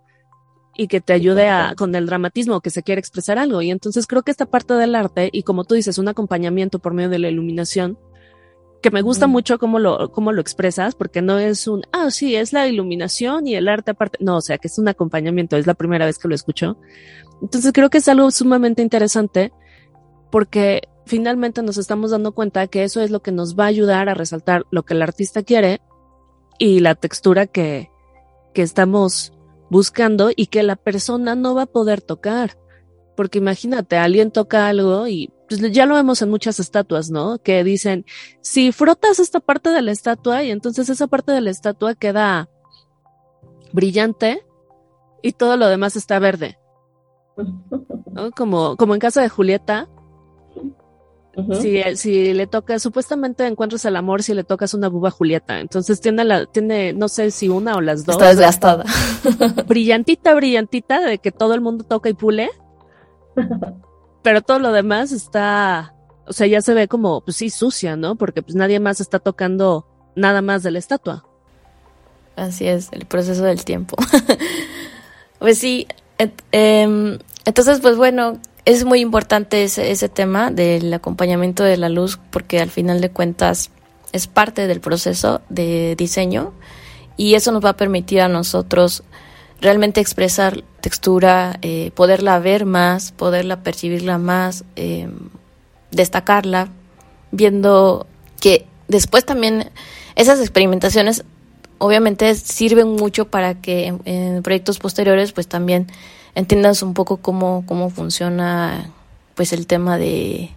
y 0.79 0.87
que 0.87 1.01
te 1.01 1.11
ayude 1.11 1.49
a, 1.49 1.75
con 1.75 1.93
el 1.93 2.05
dramatismo 2.05 2.61
que 2.61 2.69
se 2.69 2.83
quiere 2.83 2.99
expresar 2.99 3.37
algo. 3.37 3.61
Y 3.61 3.69
entonces 3.69 4.07
creo 4.07 4.23
que 4.23 4.31
esta 4.31 4.45
parte 4.45 4.75
del 4.75 4.95
arte, 4.95 5.29
y 5.33 5.43
como 5.43 5.65
tú 5.65 5.75
dices, 5.75 5.97
un 5.97 6.07
acompañamiento 6.07 6.79
por 6.79 6.93
medio 6.93 7.09
de 7.09 7.19
la 7.19 7.27
iluminación, 7.27 7.99
que 8.81 8.89
me 8.89 9.01
gusta 9.01 9.27
mucho 9.27 9.59
cómo 9.59 9.77
lo, 9.77 10.09
cómo 10.13 10.31
lo 10.31 10.39
expresas, 10.39 10.95
porque 10.95 11.21
no 11.21 11.37
es 11.37 11.67
un, 11.67 11.81
ah, 11.91 12.11
sí, 12.11 12.37
es 12.37 12.53
la 12.53 12.65
iluminación 12.65 13.45
y 13.45 13.55
el 13.55 13.67
arte 13.67 13.91
aparte, 13.91 14.19
no, 14.21 14.37
o 14.37 14.41
sea, 14.41 14.57
que 14.57 14.69
es 14.69 14.79
un 14.79 14.87
acompañamiento, 14.87 15.57
es 15.57 15.67
la 15.67 15.73
primera 15.73 16.05
vez 16.05 16.17
que 16.17 16.29
lo 16.29 16.35
escucho. 16.35 16.77
Entonces 17.41 17.73
creo 17.73 17.89
que 17.89 17.97
es 17.97 18.07
algo 18.07 18.31
sumamente 18.31 18.81
interesante 18.81 19.51
porque 20.31 20.83
finalmente 21.05 21.61
nos 21.61 21.77
estamos 21.77 22.11
dando 22.11 22.31
cuenta 22.31 22.67
que 22.67 22.85
eso 22.85 23.01
es 23.01 23.11
lo 23.11 23.21
que 23.21 23.33
nos 23.33 23.59
va 23.59 23.65
a 23.65 23.67
ayudar 23.67 24.07
a 24.07 24.13
resaltar 24.13 24.65
lo 24.71 24.83
que 24.83 24.93
el 24.93 25.01
artista 25.01 25.43
quiere 25.43 25.81
y 26.57 26.79
la 26.79 26.95
textura 26.95 27.47
que, 27.47 27.91
que 28.53 28.61
estamos 28.61 29.33
buscando 29.69 30.31
y 30.35 30.47
que 30.47 30.63
la 30.63 30.75
persona 30.75 31.35
no 31.35 31.55
va 31.55 31.63
a 31.63 31.67
poder 31.67 32.01
tocar. 32.01 32.57
Porque 33.15 33.39
imagínate, 33.39 33.97
alguien 33.97 34.31
toca 34.31 34.67
algo 34.67 35.07
y 35.07 35.31
pues 35.47 35.59
ya 35.71 35.85
lo 35.85 35.95
vemos 35.95 36.21
en 36.21 36.29
muchas 36.29 36.59
estatuas, 36.59 37.09
¿no? 37.09 37.39
Que 37.39 37.63
dicen, 37.63 38.05
si 38.41 38.71
frotas 38.71 39.19
esta 39.19 39.39
parte 39.39 39.71
de 39.71 39.81
la 39.81 39.91
estatua 39.91 40.43
y 40.43 40.51
entonces 40.51 40.89
esa 40.89 41.07
parte 41.07 41.31
de 41.31 41.41
la 41.41 41.49
estatua 41.49 41.95
queda 41.95 42.49
brillante 43.73 44.45
y 45.21 45.33
todo 45.33 45.57
lo 45.57 45.67
demás 45.67 45.95
está 45.95 46.19
verde. 46.19 46.59
Como, 48.35 48.75
como 48.77 48.93
en 48.93 48.99
casa 48.99 49.21
de 49.21 49.29
Julieta. 49.29 49.89
Si, 51.61 51.81
si, 51.95 52.33
le 52.33 52.47
tocas, 52.47 52.81
supuestamente 52.81 53.45
encuentras 53.45 53.85
el 53.85 53.95
amor 53.95 54.23
si 54.23 54.33
le 54.33 54.43
tocas 54.43 54.73
una 54.73 54.89
buba 54.89 55.11
Julieta. 55.11 55.59
Entonces 55.59 56.01
tiene 56.01 56.23
la, 56.23 56.45
tiene, 56.45 56.93
no 56.93 57.07
sé 57.07 57.31
si 57.31 57.49
una 57.49 57.75
o 57.75 57.81
las 57.81 58.05
dos. 58.05 58.15
Está 58.15 58.29
desgastada. 58.29 58.85
brillantita, 59.67 60.33
brillantita, 60.33 61.01
de 61.01 61.17
que 61.19 61.31
todo 61.31 61.53
el 61.53 61.61
mundo 61.61 61.83
toca 61.83 62.09
y 62.09 62.13
pule 62.13 62.49
pero 64.21 64.41
todo 64.41 64.59
lo 64.59 64.71
demás 64.71 65.11
está, 65.11 65.93
o 66.27 66.33
sea, 66.33 66.47
ya 66.47 66.61
se 66.61 66.73
ve 66.73 66.87
como, 66.87 67.21
pues 67.21 67.37
sí, 67.37 67.49
sucia, 67.49 67.95
¿no? 67.95 68.15
Porque 68.15 68.41
pues 68.41 68.55
nadie 68.55 68.79
más 68.79 69.01
está 69.01 69.19
tocando 69.19 69.85
nada 70.15 70.41
más 70.41 70.63
de 70.63 70.71
la 70.71 70.79
estatua. 70.79 71.25
Así 72.35 72.67
es, 72.67 72.89
el 72.91 73.05
proceso 73.05 73.43
del 73.43 73.65
tiempo. 73.65 73.95
pues 75.39 75.57
sí, 75.57 75.87
em, 76.51 77.19
entonces, 77.45 77.79
pues 77.81 77.97
bueno, 77.97 78.39
es 78.69 78.85
muy 78.85 78.99
importante 78.99 79.63
ese, 79.63 79.89
ese 79.89 80.09
tema 80.09 80.51
del 80.51 80.93
acompañamiento 80.93 81.63
de 81.63 81.75
la 81.75 81.89
luz 81.89 82.19
porque 82.29 82.59
al 82.59 82.69
final 82.69 83.01
de 83.01 83.09
cuentas 83.09 83.71
es 84.11 84.27
parte 84.27 84.67
del 84.67 84.79
proceso 84.79 85.41
de 85.49 85.95
diseño 85.95 86.53
y 87.17 87.33
eso 87.33 87.51
nos 87.51 87.65
va 87.65 87.69
a 87.69 87.77
permitir 87.77 88.21
a 88.21 88.27
nosotros 88.27 89.03
realmente 89.59 90.01
expresar 90.01 90.63
textura, 90.81 91.57
eh, 91.63 91.89
poderla 91.95 92.37
ver 92.37 92.65
más, 92.65 93.11
poderla 93.11 93.63
percibirla 93.63 94.19
más, 94.19 94.63
eh, 94.75 95.09
destacarla, 95.89 96.69
viendo 97.31 98.05
que 98.39 98.67
después 98.87 99.25
también 99.25 99.71
esas 100.15 100.39
experimentaciones 100.39 101.23
obviamente 101.79 102.35
sirven 102.35 102.89
mucho 102.89 103.29
para 103.29 103.55
que 103.55 103.95
en, 104.05 104.43
proyectos 104.43 104.77
posteriores 104.77 105.31
pues 105.31 105.47
también 105.47 105.87
entiendas 106.35 106.81
un 106.83 106.93
poco 106.93 107.17
cómo, 107.17 107.63
cómo 107.65 107.89
funciona 107.89 108.91
pues 109.35 109.53
el 109.53 109.67
tema 109.67 109.97
de, 109.97 110.51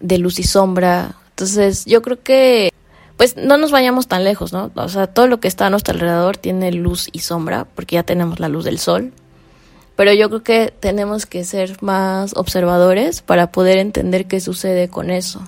de 0.00 0.18
luz 0.18 0.38
y 0.38 0.44
sombra. 0.44 1.16
Entonces 1.30 1.84
yo 1.86 2.02
creo 2.02 2.22
que 2.22 2.72
pues 3.16 3.36
no 3.36 3.58
nos 3.58 3.70
vayamos 3.70 4.08
tan 4.08 4.24
lejos, 4.24 4.52
¿no? 4.52 4.70
O 4.74 4.88
sea, 4.88 5.06
todo 5.06 5.26
lo 5.28 5.40
que 5.40 5.48
está 5.48 5.66
a 5.66 5.70
nuestro 5.70 5.94
alrededor 5.94 6.36
tiene 6.36 6.72
luz 6.72 7.08
y 7.12 7.20
sombra, 7.20 7.66
porque 7.74 7.94
ya 7.94 8.02
tenemos 8.02 8.40
la 8.40 8.48
luz 8.48 8.64
del 8.64 8.78
sol. 8.78 9.12
Pero 9.96 10.12
yo 10.12 10.28
creo 10.28 10.42
que 10.42 10.74
tenemos 10.80 11.24
que 11.24 11.44
ser 11.44 11.80
más 11.80 12.36
observadores 12.36 13.22
para 13.22 13.52
poder 13.52 13.78
entender 13.78 14.26
qué 14.26 14.40
sucede 14.40 14.88
con 14.88 15.10
eso. 15.10 15.46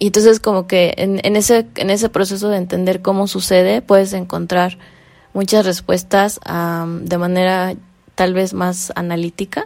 Y 0.00 0.06
entonces 0.06 0.40
como 0.40 0.66
que 0.66 0.94
en, 0.96 1.20
en, 1.22 1.36
ese, 1.36 1.66
en 1.76 1.90
ese 1.90 2.08
proceso 2.08 2.48
de 2.48 2.56
entender 2.56 3.02
cómo 3.02 3.28
sucede, 3.28 3.82
puedes 3.82 4.12
encontrar 4.14 4.78
muchas 5.32 5.64
respuestas 5.64 6.40
de 6.44 7.18
manera 7.18 7.74
tal 8.14 8.34
vez 8.34 8.54
más 8.54 8.92
analítica 8.94 9.64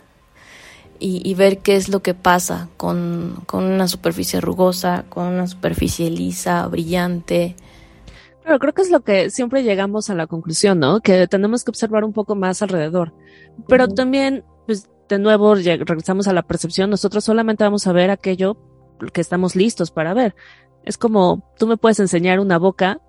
y, 0.99 1.35
ver 1.35 1.59
qué 1.59 1.77
es 1.77 1.89
lo 1.89 2.01
que 2.01 2.15
pasa 2.15 2.69
con, 2.77 3.45
una 3.53 3.89
superficie 3.89 4.41
rugosa, 4.41 5.05
con 5.09 5.27
una 5.27 5.47
superficie 5.47 6.11
lisa, 6.11 6.67
brillante. 6.69 7.55
Pero 8.43 8.59
creo 8.59 8.73
que 8.73 8.83
es 8.83 8.91
lo 8.91 9.01
que 9.01 9.31
siempre 9.31 9.63
llegamos 9.63 10.09
a 10.09 10.15
la 10.15 10.27
conclusión, 10.27 10.79
¿no? 10.79 11.01
Que 11.01 11.27
tenemos 11.27 11.65
que 11.65 11.71
observar 11.71 12.05
un 12.05 12.13
poco 12.13 12.35
más 12.35 12.63
alrededor. 12.63 13.13
Pero 13.69 13.89
también, 13.89 14.45
pues, 14.67 14.89
de 15.09 15.19
nuevo, 15.19 15.55
regresamos 15.55 16.29
a 16.29 16.33
la 16.33 16.43
percepción. 16.43 16.91
Nosotros 16.91 17.25
solamente 17.25 17.65
vamos 17.65 17.87
a 17.87 17.93
ver 17.93 18.11
aquello 18.11 18.57
que 19.13 19.21
estamos 19.21 19.57
listos 19.57 19.91
para 19.91 20.15
ver. 20.15 20.35
Es 20.85 20.97
como, 20.97 21.53
tú 21.59 21.67
me 21.67 21.77
puedes 21.77 22.01
enseñar 22.01 22.41
una 22.41 22.59
boca 22.59 23.01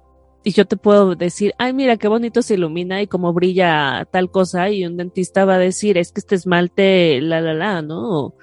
y 0.48 0.52
yo 0.52 0.66
te 0.66 0.78
puedo 0.78 1.14
decir, 1.16 1.54
ay, 1.58 1.74
mira 1.74 1.98
qué 1.98 2.08
bonito 2.08 2.42
se 2.42 2.54
ilumina 2.54 3.02
y 3.02 3.08
cómo 3.08 3.34
brilla 3.34 4.08
tal 4.12 4.32
cosa, 4.32 4.70
y 4.70 4.86
un 4.86 4.96
dentista 4.96 5.44
va 5.44 5.56
a 5.56 5.60
decir, 5.60 5.98
es 5.98 6.14
que 6.14 6.22
este 6.22 6.36
esmalte, 6.36 7.20
la, 7.20 7.42
la, 7.42 7.54
la, 7.54 7.82
¿no? 7.82 8.34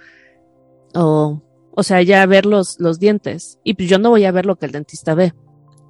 O, 0.94 1.42
o, 1.74 1.82
sea, 1.82 2.02
ya 2.02 2.26
ver 2.26 2.44
los, 2.44 2.78
los 2.78 2.98
dientes. 2.98 3.58
Y 3.64 3.72
pues 3.72 3.88
yo 3.88 3.98
no 3.98 4.10
voy 4.10 4.26
a 4.26 4.32
ver 4.32 4.44
lo 4.44 4.56
que 4.56 4.66
el 4.66 4.72
dentista 4.72 5.14
ve. 5.14 5.32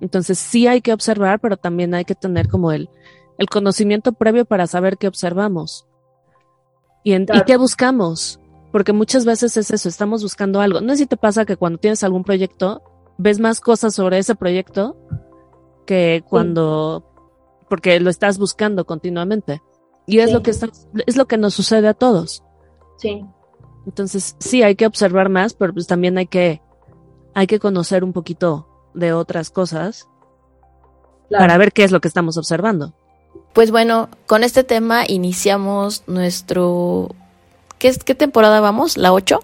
Entonces 0.00 0.38
sí 0.38 0.68
hay 0.68 0.82
que 0.82 0.92
observar, 0.92 1.40
pero 1.40 1.56
también 1.56 1.94
hay 1.94 2.04
que 2.04 2.14
tener 2.14 2.46
como 2.46 2.70
el, 2.70 2.88
el 3.36 3.48
conocimiento 3.48 4.12
previo 4.12 4.44
para 4.44 4.68
saber 4.68 4.98
qué 4.98 5.08
observamos. 5.08 5.88
Y, 7.02 7.14
en, 7.14 7.22
y 7.22 7.42
qué 7.44 7.56
buscamos. 7.56 8.38
Porque 8.70 8.92
muchas 8.92 9.24
veces 9.24 9.56
es 9.56 9.72
eso, 9.72 9.88
estamos 9.88 10.22
buscando 10.22 10.60
algo. 10.60 10.80
No 10.80 10.92
sé 10.92 10.98
si 10.98 11.06
te 11.06 11.16
pasa 11.16 11.44
que 11.44 11.56
cuando 11.56 11.80
tienes 11.80 12.04
algún 12.04 12.22
proyecto, 12.22 12.84
ves 13.18 13.40
más 13.40 13.60
cosas 13.60 13.96
sobre 13.96 14.18
ese 14.18 14.36
proyecto 14.36 14.96
que 15.84 16.24
cuando, 16.28 17.04
porque 17.68 18.00
lo 18.00 18.10
estás 18.10 18.38
buscando 18.38 18.84
continuamente. 18.84 19.62
Y 20.06 20.18
es 20.18 20.32
lo 20.32 20.42
que 20.42 20.50
es 20.50 21.16
lo 21.16 21.26
que 21.26 21.38
nos 21.38 21.54
sucede 21.54 21.88
a 21.88 21.94
todos. 21.94 22.42
Sí. 22.98 23.24
Entonces, 23.86 24.36
sí, 24.38 24.62
hay 24.62 24.76
que 24.76 24.86
observar 24.86 25.28
más, 25.28 25.54
pero 25.54 25.72
pues 25.72 25.86
también 25.86 26.18
hay 26.18 26.26
que, 26.26 26.60
hay 27.34 27.46
que 27.46 27.58
conocer 27.58 28.04
un 28.04 28.12
poquito 28.12 28.68
de 28.94 29.12
otras 29.12 29.50
cosas 29.50 30.08
para 31.30 31.58
ver 31.58 31.72
qué 31.72 31.84
es 31.84 31.92
lo 31.92 32.00
que 32.00 32.08
estamos 32.08 32.36
observando. 32.36 32.94
Pues 33.52 33.70
bueno, 33.70 34.08
con 34.26 34.44
este 34.44 34.64
tema 34.64 35.04
iniciamos 35.06 36.04
nuestro... 36.06 37.08
¿Qué, 37.78 37.92
qué 38.04 38.14
temporada 38.14 38.60
vamos? 38.60 38.96
¿La 38.96 39.12
8? 39.12 39.40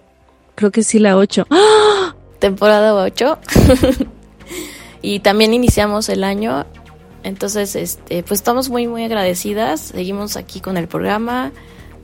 Creo 0.55 0.70
que 0.70 0.83
sí, 0.83 0.98
la 0.98 1.16
8. 1.16 1.46
¡Ah! 1.50 2.14
Temporada 2.38 2.94
8. 2.94 3.38
y 5.02 5.20
también 5.20 5.54
iniciamos 5.54 6.08
el 6.08 6.24
año. 6.24 6.66
Entonces, 7.22 7.76
este, 7.76 8.22
pues 8.22 8.40
estamos 8.40 8.68
muy, 8.70 8.86
muy 8.86 9.04
agradecidas. 9.04 9.80
Seguimos 9.80 10.36
aquí 10.36 10.60
con 10.60 10.76
el 10.76 10.88
programa, 10.88 11.52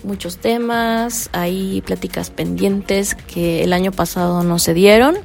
muchos 0.03 0.39
temas, 0.39 1.31
hay 1.33 1.83
pláticas 1.83 2.31
pendientes 2.31 3.15
que 3.15 3.65
el 3.65 3.73
año 3.73 3.93
pasado 3.93 4.43
no 4.43 4.59
se 4.59 4.75
dieron, 4.75 5.17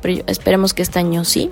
pero 0.00 0.22
esperemos 0.26 0.74
que 0.74 0.82
este 0.82 0.98
año 0.98 1.24
sí. 1.24 1.50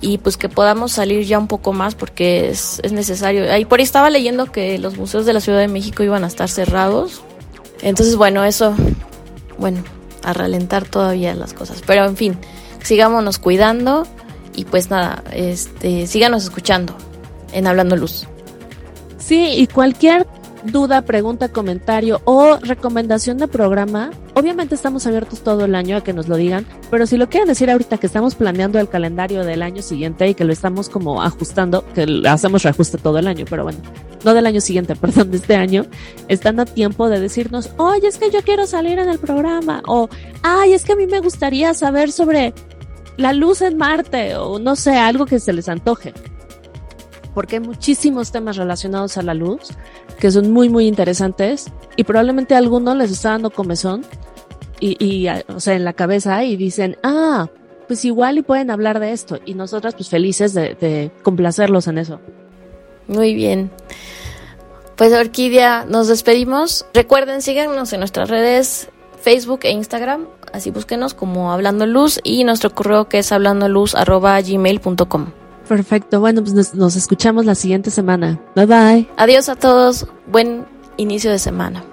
Y 0.00 0.18
pues 0.18 0.36
que 0.36 0.48
podamos 0.48 0.92
salir 0.92 1.26
ya 1.26 1.38
un 1.40 1.48
poco 1.48 1.72
más 1.72 1.96
porque 1.96 2.50
es, 2.50 2.80
es 2.84 2.92
necesario. 2.92 3.52
Ahí 3.52 3.64
por 3.64 3.80
ahí 3.80 3.84
estaba 3.84 4.10
leyendo 4.10 4.46
que 4.52 4.78
los 4.78 4.96
museos 4.96 5.26
de 5.26 5.32
la 5.32 5.40
Ciudad 5.40 5.58
de 5.58 5.66
México 5.66 6.04
iban 6.04 6.22
a 6.22 6.28
estar 6.28 6.48
cerrados. 6.48 7.22
Entonces, 7.82 8.14
bueno, 8.14 8.44
eso, 8.44 8.76
bueno, 9.58 9.82
a 10.22 10.32
ralentar 10.32 10.84
todavía 10.84 11.34
las 11.34 11.52
cosas. 11.52 11.82
Pero 11.84 12.04
en 12.04 12.16
fin, 12.16 12.38
sigámonos 12.82 13.38
cuidando 13.38 14.06
y 14.58 14.64
pues 14.64 14.90
nada, 14.90 15.22
este, 15.32 16.08
síganos 16.08 16.42
escuchando 16.42 16.92
en 17.52 17.68
Hablando 17.68 17.94
Luz. 17.94 18.26
Sí, 19.18 19.50
y 19.56 19.68
cualquier 19.68 20.26
duda, 20.64 21.02
pregunta, 21.02 21.48
comentario 21.48 22.20
o 22.24 22.56
recomendación 22.56 23.38
de 23.38 23.46
programa, 23.46 24.10
obviamente 24.34 24.74
estamos 24.74 25.06
abiertos 25.06 25.44
todo 25.44 25.64
el 25.64 25.76
año 25.76 25.96
a 25.96 26.02
que 26.02 26.12
nos 26.12 26.26
lo 26.26 26.34
digan, 26.34 26.66
pero 26.90 27.06
si 27.06 27.16
lo 27.16 27.28
quieren 27.28 27.46
decir 27.46 27.70
ahorita 27.70 27.98
que 27.98 28.08
estamos 28.08 28.34
planeando 28.34 28.80
el 28.80 28.88
calendario 28.88 29.44
del 29.44 29.62
año 29.62 29.80
siguiente 29.80 30.26
y 30.26 30.34
que 30.34 30.44
lo 30.44 30.52
estamos 30.52 30.88
como 30.88 31.22
ajustando, 31.22 31.84
que 31.94 32.22
hacemos 32.28 32.64
reajuste 32.64 32.98
todo 32.98 33.18
el 33.18 33.28
año, 33.28 33.44
pero 33.48 33.62
bueno, 33.62 33.78
no 34.24 34.34
del 34.34 34.46
año 34.46 34.60
siguiente, 34.60 34.96
perdón, 35.00 35.30
de 35.30 35.36
este 35.36 35.54
año, 35.54 35.86
están 36.26 36.58
a 36.58 36.64
tiempo 36.64 37.08
de 37.08 37.20
decirnos, 37.20 37.70
oye, 37.76 38.08
es 38.08 38.18
que 38.18 38.32
yo 38.32 38.42
quiero 38.42 38.66
salir 38.66 38.98
en 38.98 39.08
el 39.08 39.20
programa, 39.20 39.84
o, 39.86 40.08
ay, 40.42 40.72
es 40.72 40.84
que 40.84 40.94
a 40.94 40.96
mí 40.96 41.06
me 41.06 41.20
gustaría 41.20 41.74
saber 41.74 42.10
sobre 42.10 42.54
la 43.18 43.34
luz 43.34 43.60
en 43.60 43.76
Marte, 43.76 44.36
o 44.36 44.58
no 44.58 44.74
sé, 44.74 44.96
algo 44.96 45.26
que 45.26 45.38
se 45.38 45.52
les 45.52 45.68
antoje 45.68 46.14
porque 47.38 47.54
hay 47.54 47.60
muchísimos 47.60 48.32
temas 48.32 48.56
relacionados 48.56 49.16
a 49.16 49.22
la 49.22 49.32
luz 49.32 49.60
que 50.18 50.32
son 50.32 50.50
muy, 50.50 50.68
muy 50.68 50.88
interesantes 50.88 51.66
y 51.94 52.02
probablemente 52.02 52.56
a 52.56 52.58
algunos 52.58 52.96
les 52.96 53.12
está 53.12 53.30
dando 53.30 53.50
comezón 53.50 54.04
y, 54.80 54.96
y, 54.98 55.28
o 55.46 55.60
sea, 55.60 55.74
en 55.74 55.84
la 55.84 55.92
cabeza 55.92 56.42
y 56.42 56.56
dicen, 56.56 56.96
ah, 57.04 57.48
pues 57.86 58.04
igual 58.04 58.38
y 58.38 58.42
pueden 58.42 58.72
hablar 58.72 58.98
de 58.98 59.12
esto 59.12 59.38
y 59.44 59.54
nosotras 59.54 59.94
pues 59.94 60.08
felices 60.08 60.52
de, 60.52 60.74
de 60.74 61.12
complacerlos 61.22 61.86
en 61.86 61.98
eso. 61.98 62.18
Muy 63.06 63.34
bien. 63.34 63.70
Pues 64.96 65.12
Orquídea, 65.12 65.84
nos 65.88 66.08
despedimos. 66.08 66.86
Recuerden, 66.92 67.40
síganos 67.40 67.92
en 67.92 68.00
nuestras 68.00 68.28
redes 68.28 68.88
Facebook 69.22 69.60
e 69.62 69.70
Instagram, 69.70 70.26
así 70.52 70.70
búsquenos 70.70 71.14
como 71.14 71.52
Hablando 71.52 71.86
Luz 71.86 72.20
y 72.24 72.44
nuestro 72.44 72.74
correo 72.74 73.08
que 73.08 73.18
es 73.18 73.32
hablandoluz.gmail.com. 73.32 75.26
Perfecto. 75.68 76.20
Bueno, 76.20 76.42
pues 76.42 76.54
nos, 76.54 76.74
nos 76.74 76.96
escuchamos 76.96 77.44
la 77.44 77.54
siguiente 77.54 77.90
semana. 77.90 78.40
Bye 78.56 78.66
bye. 78.66 79.08
Adiós 79.16 79.48
a 79.48 79.56
todos. 79.56 80.06
Buen 80.26 80.66
inicio 80.96 81.30
de 81.30 81.38
semana. 81.38 81.84